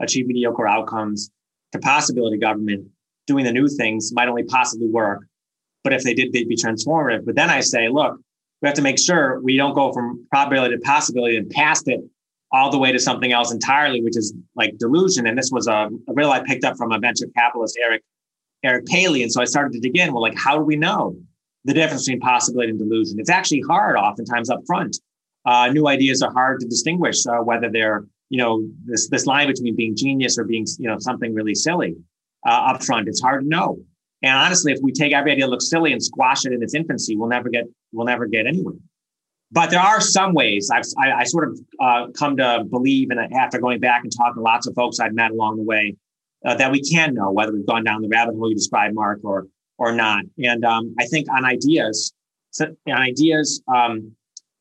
[0.00, 1.30] achieve mediocre outcomes,
[1.70, 2.88] to possibility government,
[3.28, 5.24] doing the new things might only possibly work.
[5.84, 7.24] But if they did, they'd be transformative.
[7.24, 8.18] But then I say, look,
[8.60, 12.00] we have to make sure we don't go from probability to possibility and past it
[12.50, 15.28] all the way to something else entirely, which is like delusion.
[15.28, 18.02] And this was a, a riddle I picked up from a venture capitalist, Eric
[18.64, 19.22] Eric Paley.
[19.22, 20.12] And so I started to dig in.
[20.12, 21.16] Well, like, how do we know
[21.64, 23.20] the difference between possibility and delusion?
[23.20, 24.96] It's actually hard oftentimes up front.
[25.46, 29.46] Uh, new ideas are hard to distinguish uh, whether they're, you know, this, this line
[29.46, 31.94] between being genius or being, you know, something really silly
[32.48, 33.08] uh, up front.
[33.08, 33.78] It's hard to know.
[34.22, 36.74] And honestly, if we take every idea that looks silly and squash it in its
[36.74, 38.74] infancy, we'll never get, we'll never get anywhere.
[39.52, 43.20] But there are some ways I've, I, I sort of uh, come to believe, and
[43.34, 45.94] after going back and talking to lots of folks I've met along the way,
[46.44, 49.20] uh, that we can know whether we've gone down the rabbit hole you described, Mark,
[49.24, 49.46] or
[49.78, 50.24] or not.
[50.38, 52.12] And um, I think on ideas,
[52.60, 54.12] on ideas, um,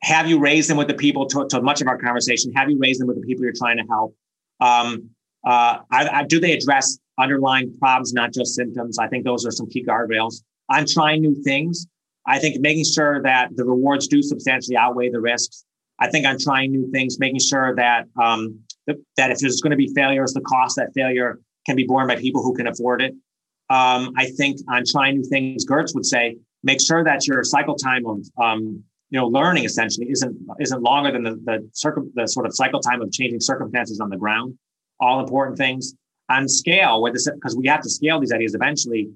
[0.02, 1.26] have you raised them with the people?
[1.28, 3.78] To, to, much of our conversation, have you raised them with the people you're trying
[3.78, 4.16] to help?
[4.60, 5.10] Um,
[5.46, 8.98] uh, I, I, do they address underlying problems, not just symptoms?
[8.98, 10.42] I think those are some key guardrails.
[10.70, 11.86] I'm trying new things.
[12.26, 15.66] I think making sure that the rewards do substantially outweigh the risks.
[16.00, 19.78] I think I'm trying new things, making sure that um, that if there's going to
[19.78, 23.14] be failures, the cost that failure can be borne by people who can afford it.
[23.70, 27.76] Um, I think on trying new things, Geurts would say, make sure that your cycle
[27.76, 32.28] time of um, you know learning essentially isn't isn't longer than the the, circum, the
[32.28, 34.58] sort of cycle time of changing circumstances on the ground.
[35.00, 35.96] All important things
[36.30, 39.10] on scale, with this because we have to scale these ideas eventually.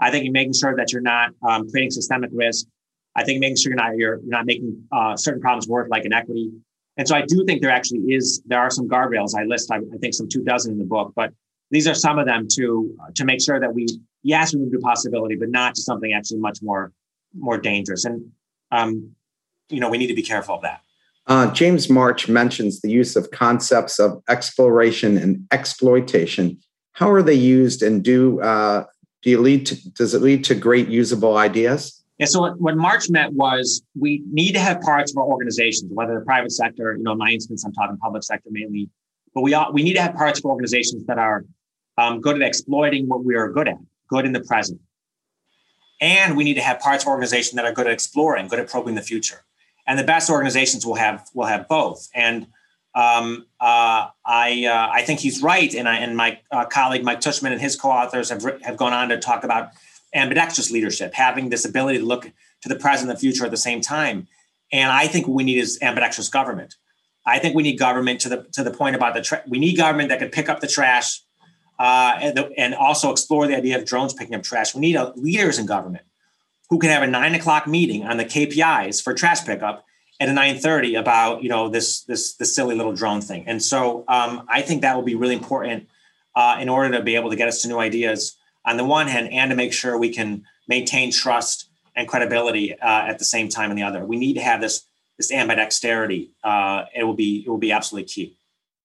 [0.00, 2.66] I think in making sure that you're not um, creating systemic risk,
[3.14, 6.04] I think making sure you're not you're, you're not making uh, certain problems work like
[6.04, 6.50] inequity.
[6.96, 9.34] And so I do think there actually is there are some guardrails.
[9.36, 11.32] I list I, I think some two dozen in the book, but
[11.74, 13.86] these are some of them to to make sure that we
[14.22, 16.92] yes we move to possibility, but not to something actually much more
[17.36, 18.04] more dangerous.
[18.04, 18.30] And
[18.70, 19.10] um,
[19.68, 20.80] you know we need to be careful of that.
[21.26, 26.58] Uh, James March mentions the use of concepts of exploration and exploitation.
[26.92, 28.84] How are they used, and do uh,
[29.22, 32.04] do you lead to, does it lead to great usable ideas?
[32.18, 32.26] Yeah.
[32.26, 36.16] So what, what March meant was we need to have parts of our organizations, whether
[36.18, 38.88] the private sector, you know, in my instance, I'm talking public sector mainly,
[39.34, 41.44] but we all, we need to have parts of organizations that are
[41.98, 43.78] um, good at exploiting what we are good at,
[44.08, 44.80] good in the present.
[46.00, 48.68] And we need to have parts of organization that are good at exploring, good at
[48.68, 49.44] probing the future.
[49.86, 52.08] And the best organizations will have will have both.
[52.14, 52.46] And
[52.94, 55.72] um, uh, I uh, I think he's right.
[55.74, 59.08] And I, and my uh, colleague Mike Tushman and his co-authors have have gone on
[59.10, 59.70] to talk about
[60.14, 62.30] ambidextrous leadership, having this ability to look
[62.62, 64.26] to the present and the future at the same time.
[64.72, 66.76] And I think what we need is ambidextrous government.
[67.26, 69.76] I think we need government to the to the point about the tra- we need
[69.76, 71.20] government that can pick up the trash
[71.78, 74.74] uh, and, the, and, also explore the idea of drones picking up trash.
[74.74, 76.04] We need a, leaders in government
[76.70, 79.84] who can have a nine o'clock meeting on the KPIs for trash pickup
[80.20, 83.44] at a nine thirty about you know this this this silly little drone thing.
[83.46, 85.88] And so um, I think that will be really important
[86.36, 89.08] uh, in order to be able to get us to new ideas on the one
[89.08, 93.48] hand, and to make sure we can maintain trust and credibility uh, at the same
[93.48, 94.04] time on the other.
[94.04, 94.86] We need to have this
[95.18, 96.30] this ambidexterity.
[96.42, 98.36] Uh, it will be it will be absolutely key.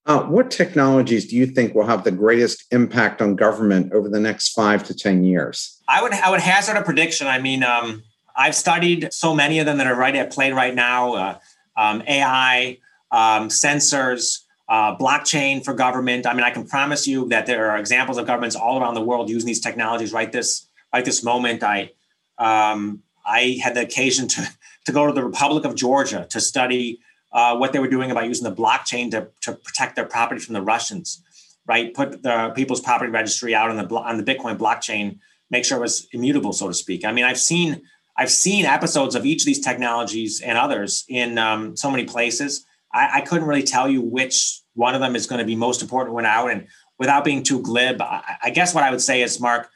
[0.10, 4.20] Uh, what technologies do you think will have the greatest impact on government over the
[4.20, 5.80] next five to ten years?
[5.88, 7.28] I would I would hazard a prediction.
[7.28, 8.02] I mean, um,
[8.36, 11.14] I've studied so many of them that are right at play right now.
[11.14, 11.38] Uh,
[11.78, 12.80] um, AI,
[13.12, 16.26] um, sensors, uh, blockchain for government.
[16.26, 19.02] I mean, I can promise you that there are examples of governments all around the
[19.02, 21.62] world using these technologies right this right this moment.
[21.62, 21.92] I
[22.40, 24.50] um, I had the occasion to
[24.86, 27.00] to go to the Republic of Georgia to study
[27.32, 30.54] uh, what they were doing about using the blockchain to, to protect their property from
[30.54, 31.24] the Russians,
[31.68, 31.94] right?
[31.94, 35.20] Put the people's property registry out on the on the Bitcoin blockchain,
[35.50, 37.06] make sure it was immutable, so to speak.
[37.06, 37.82] I mean, I've seen
[38.18, 42.66] I've seen episodes of each of these technologies and others in um, so many places.
[42.94, 45.82] I, I, couldn't really tell you which one of them is going to be most
[45.82, 46.52] important when out.
[46.52, 46.68] And
[46.98, 49.70] without being too glib, I, I guess what I would say is, Mark,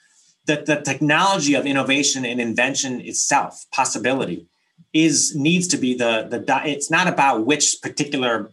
[0.45, 4.47] that the technology of innovation and invention itself, possibility,
[4.94, 8.52] is needs to be the the it's not about which particular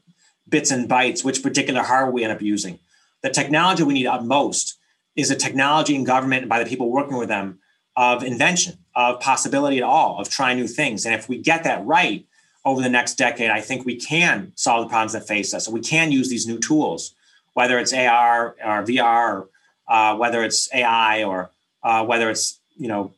[0.49, 2.79] bits and bytes which particular hardware we end up using.
[3.23, 4.79] The technology we need most
[5.15, 7.59] is a technology in government and by the people working with them
[7.97, 11.05] of invention of possibility at all of trying new things.
[11.05, 12.27] And if we get that right
[12.65, 15.67] over the next decade i think we can solve the problems that face us.
[15.67, 17.15] And we can use these new tools
[17.55, 19.49] whether it's ar or vr or
[19.89, 21.51] uh, whether it's ai or
[21.83, 23.13] uh, whether it's you know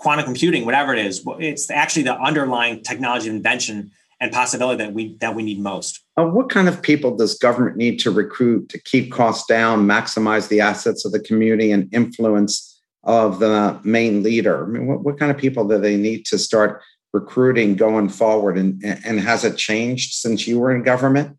[0.00, 5.16] quantum computing, whatever it is, it's actually the underlying technology invention and possibility that we
[5.18, 6.00] that we need most.
[6.16, 10.48] Uh, what kind of people does government need to recruit to keep costs down, maximize
[10.48, 14.64] the assets of the community, and influence of the main leader?
[14.64, 16.82] I mean, what, what kind of people do they need to start
[17.12, 18.56] recruiting going forward?
[18.56, 21.36] And, and has it changed since you were in government?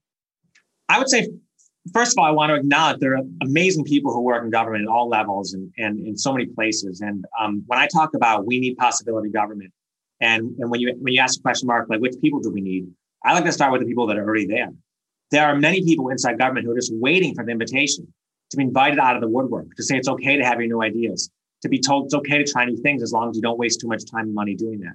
[0.87, 1.27] I would say
[1.93, 4.83] first of all, I want to acknowledge there are amazing people who work in government
[4.83, 7.01] at all levels and, and in so many places.
[7.01, 9.71] And um, when I talk about we need possibility government,
[10.19, 12.61] and, and when you when you ask a question mark like which people do we
[12.61, 12.87] need,
[13.23, 14.69] I like to start with the people that are already there.
[15.31, 18.13] There are many people inside government who are just waiting for the invitation
[18.51, 20.83] to be invited out of the woodwork to say it's okay to have your new
[20.83, 23.57] ideas, to be told it's okay to try new things as long as you don't
[23.57, 24.93] waste too much time and money doing that.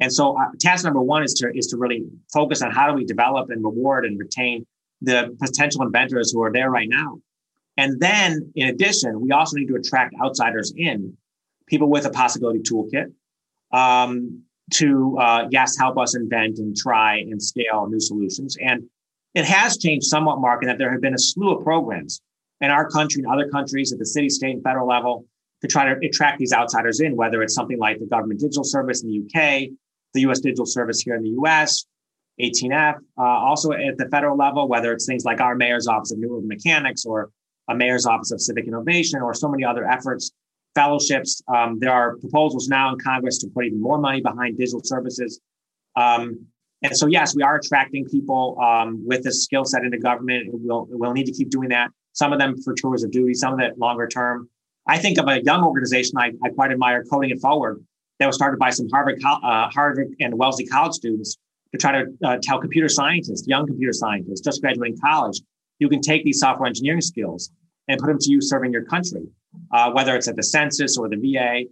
[0.00, 2.94] And so, uh, task number one is to is to really focus on how do
[2.94, 4.66] we develop and reward and retain
[5.02, 7.18] the potential inventors who are there right now.
[7.76, 11.16] And then, in addition, we also need to attract outsiders in,
[11.66, 13.12] people with a possibility toolkit,
[13.72, 14.42] um,
[14.72, 18.56] to uh, yes, help us invent and try and scale new solutions.
[18.60, 18.84] And
[19.34, 22.20] it has changed somewhat, Mark, in that there have been a slew of programs
[22.60, 25.26] in our country and other countries at the city, state, and federal level
[25.60, 29.02] to try to attract these outsiders in, whether it's something like the Government Digital Service
[29.02, 29.68] in the UK,
[30.14, 31.86] the US Digital Service here in the US,
[32.40, 32.96] 18F.
[33.18, 36.36] Uh, also at the federal level, whether it's things like our Mayor's Office of New
[36.36, 37.30] Urban Mechanics or
[37.68, 40.32] a Mayor's Office of Civic Innovation or so many other efforts,
[40.74, 41.42] fellowships.
[41.54, 45.40] Um, there are proposals now in Congress to put even more money behind digital services.
[45.96, 46.46] Um,
[46.82, 50.48] and so, yes, we are attracting people um, with this skill set into government.
[50.52, 51.88] We'll, we'll need to keep doing that.
[52.12, 54.48] Some of them for tours of duty, some of it longer term.
[54.86, 57.82] I think of a young organization I, I quite admire, Coding It Forward,
[58.18, 61.38] that was started by some Harvard, uh, Harvard and Wellesley College students
[61.76, 65.40] to try to uh, tell computer scientists, young computer scientists just graduating college,
[65.78, 67.50] you can take these software engineering skills
[67.88, 69.22] and put them to use serving your country,
[69.72, 71.64] uh, whether it's at the census or the VA.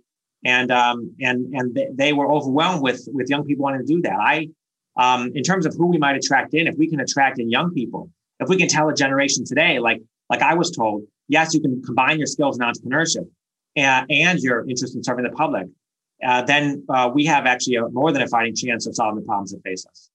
[0.44, 4.18] and um, and and they were overwhelmed with with young people wanting to do that.
[4.20, 4.48] I,
[4.96, 7.72] um, in terms of who we might attract in, if we can attract in young
[7.72, 10.00] people, if we can tell a generation today, like
[10.30, 13.26] like I was told, yes, you can combine your skills in entrepreneurship
[13.76, 15.66] and, and your interest in serving the public,
[16.26, 19.26] uh, then uh, we have actually a, more than a fighting chance of solving the
[19.26, 20.10] problems that face us.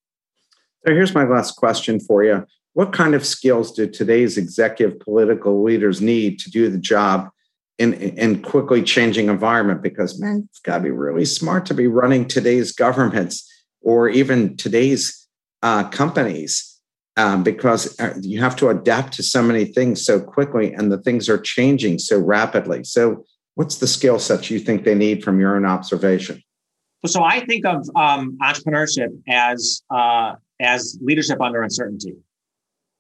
[0.86, 2.45] So here's my last question for you.
[2.74, 7.30] What kind of skills do today's executive political leaders need to do the job
[7.78, 9.82] in, in quickly changing environment?
[9.82, 13.45] Because man, it's got to be really smart to be running today's governments
[13.82, 15.28] or even today's
[15.62, 16.80] uh, companies
[17.18, 20.97] um, because uh, you have to adapt to so many things so quickly and the
[20.97, 22.84] things are changing so rapidly.
[22.84, 23.26] So,
[23.60, 26.41] what's the skill sets you think they need from your own observation?
[27.05, 32.16] So, I think of um, entrepreneurship as uh, as leadership under uncertainty.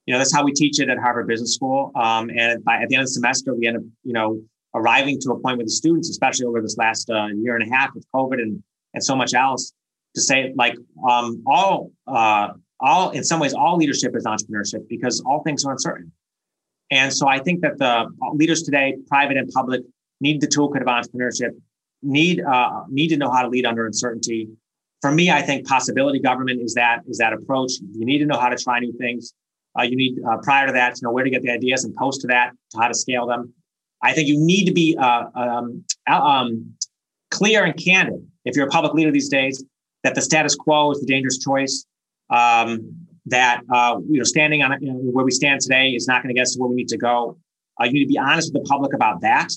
[0.05, 1.93] You know, that's how we teach it at Harvard Business School.
[1.95, 4.41] Um, and by, at the end of the semester, we end up, you know,
[4.75, 7.73] arriving to a point with the students, especially over this last uh, year and a
[7.73, 8.61] half with COVID and
[8.93, 9.71] and so much else,
[10.15, 10.75] to say like
[11.09, 12.49] um, all uh,
[12.81, 16.11] all in some ways all leadership is entrepreneurship because all things are uncertain
[16.91, 19.81] and so i think that the leaders today private and public
[20.19, 21.51] need the toolkit of entrepreneurship.
[22.01, 24.47] Need uh, need to know how to lead under uncertainty.
[25.01, 27.73] For me i think possibility government is that is that approach.
[27.93, 29.33] You need to know how to try new things.
[29.77, 31.95] Uh, you need uh, prior to that to know where to get the ideas and
[31.95, 33.53] post to that to how to scale them.
[34.01, 36.73] I think you need to be uh, um, um,
[37.31, 38.25] clear and candid.
[38.45, 39.63] If you're a public leader these days
[40.03, 41.85] that the status quo is the dangerous choice
[42.29, 42.79] um,
[43.25, 46.33] that uh, you know standing on you know, where we stand today is not going
[46.33, 47.37] to get us to where we need to go.
[47.79, 49.49] Uh, you need to be honest with the public about that,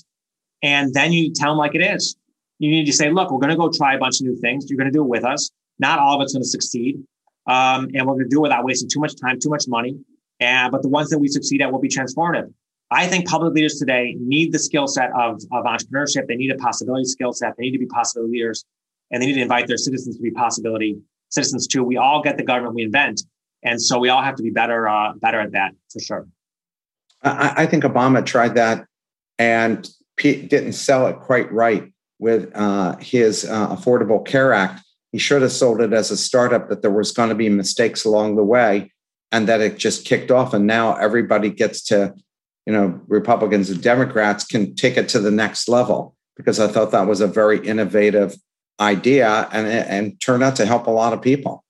[0.63, 2.15] and then you tell them like it is.
[2.57, 4.69] You need to say, look, we're going to go try a bunch of new things.
[4.69, 5.51] You're going to do it with us.
[5.79, 7.03] Not all of it's going to succeed,
[7.47, 9.97] um, and we're going to do it without wasting too much time, too much money.
[10.39, 12.51] And but the ones that we succeed at will be transformative.
[12.91, 16.27] I think public leaders today need the skill set of, of entrepreneurship.
[16.27, 17.53] They need a possibility skill set.
[17.57, 18.63] They need to be possibility leaders,
[19.11, 20.97] and they need to invite their citizens to be possibility
[21.29, 21.83] citizens too.
[21.83, 23.23] We all get the government we invent,
[23.63, 26.27] and so we all have to be better uh, better at that for sure.
[27.23, 28.85] I, I think Obama tried that
[29.39, 34.81] and didn't sell it quite right with uh, his uh, Affordable Care Act.
[35.11, 38.05] He should have sold it as a startup that there was going to be mistakes
[38.05, 38.91] along the way,
[39.31, 40.53] and that it just kicked off.
[40.53, 42.13] And now everybody gets to,
[42.65, 46.91] you know, Republicans and Democrats can take it to the next level because I thought
[46.91, 48.35] that was a very innovative
[48.79, 51.63] idea and, and turned out to help a lot of people.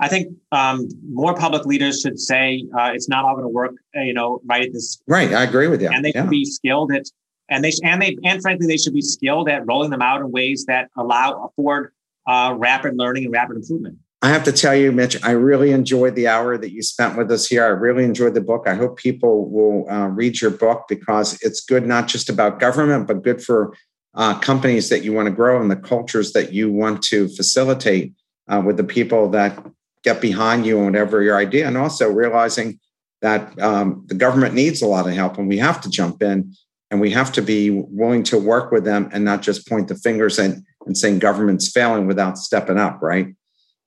[0.00, 3.74] I think um, more public leaders should say uh, it's not all going to work.
[3.96, 5.00] Uh, you know, right at this.
[5.06, 5.90] Right, I agree with you.
[5.92, 6.22] And they yeah.
[6.22, 7.04] should be skilled at,
[7.48, 10.30] and they and they and frankly they should be skilled at rolling them out in
[10.30, 11.92] ways that allow afford
[12.26, 13.98] uh, rapid learning and rapid improvement.
[14.24, 17.30] I have to tell you, Mitch, I really enjoyed the hour that you spent with
[17.32, 17.64] us here.
[17.64, 18.68] I really enjoyed the book.
[18.68, 23.08] I hope people will uh, read your book because it's good not just about government,
[23.08, 23.74] but good for
[24.14, 28.12] uh, companies that you want to grow and the cultures that you want to facilitate
[28.46, 29.58] uh, with the people that
[30.04, 31.66] get behind you and whatever your idea.
[31.66, 32.78] And also realizing
[33.22, 36.54] that um, the government needs a lot of help and we have to jump in
[36.92, 39.94] and we have to be willing to work with them and not just point the
[39.94, 43.34] fingers and, and saying government's failing without stepping up, right?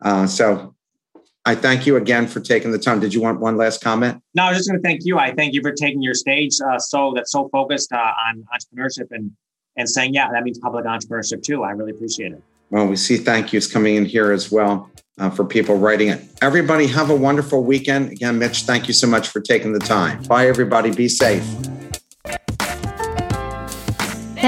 [0.01, 0.73] Uh, so
[1.45, 2.99] I thank you again for taking the time.
[2.99, 4.23] Did you want one last comment?
[4.33, 5.19] No, I was just going to thank you.
[5.19, 9.07] I thank you for taking your stage uh, so that's so focused uh, on entrepreneurship
[9.11, 9.31] and
[9.77, 11.63] and saying, yeah, that means public entrepreneurship too.
[11.63, 12.41] I really appreciate it.
[12.69, 14.89] Well, we see thank yous coming in here as well
[15.19, 16.23] uh, for people writing it.
[16.41, 18.13] Everybody, have a wonderful weekend.
[18.13, 20.23] Again, Mitch, thank you so much for taking the time.
[20.23, 20.95] Bye, everybody.
[20.95, 21.45] Be safe.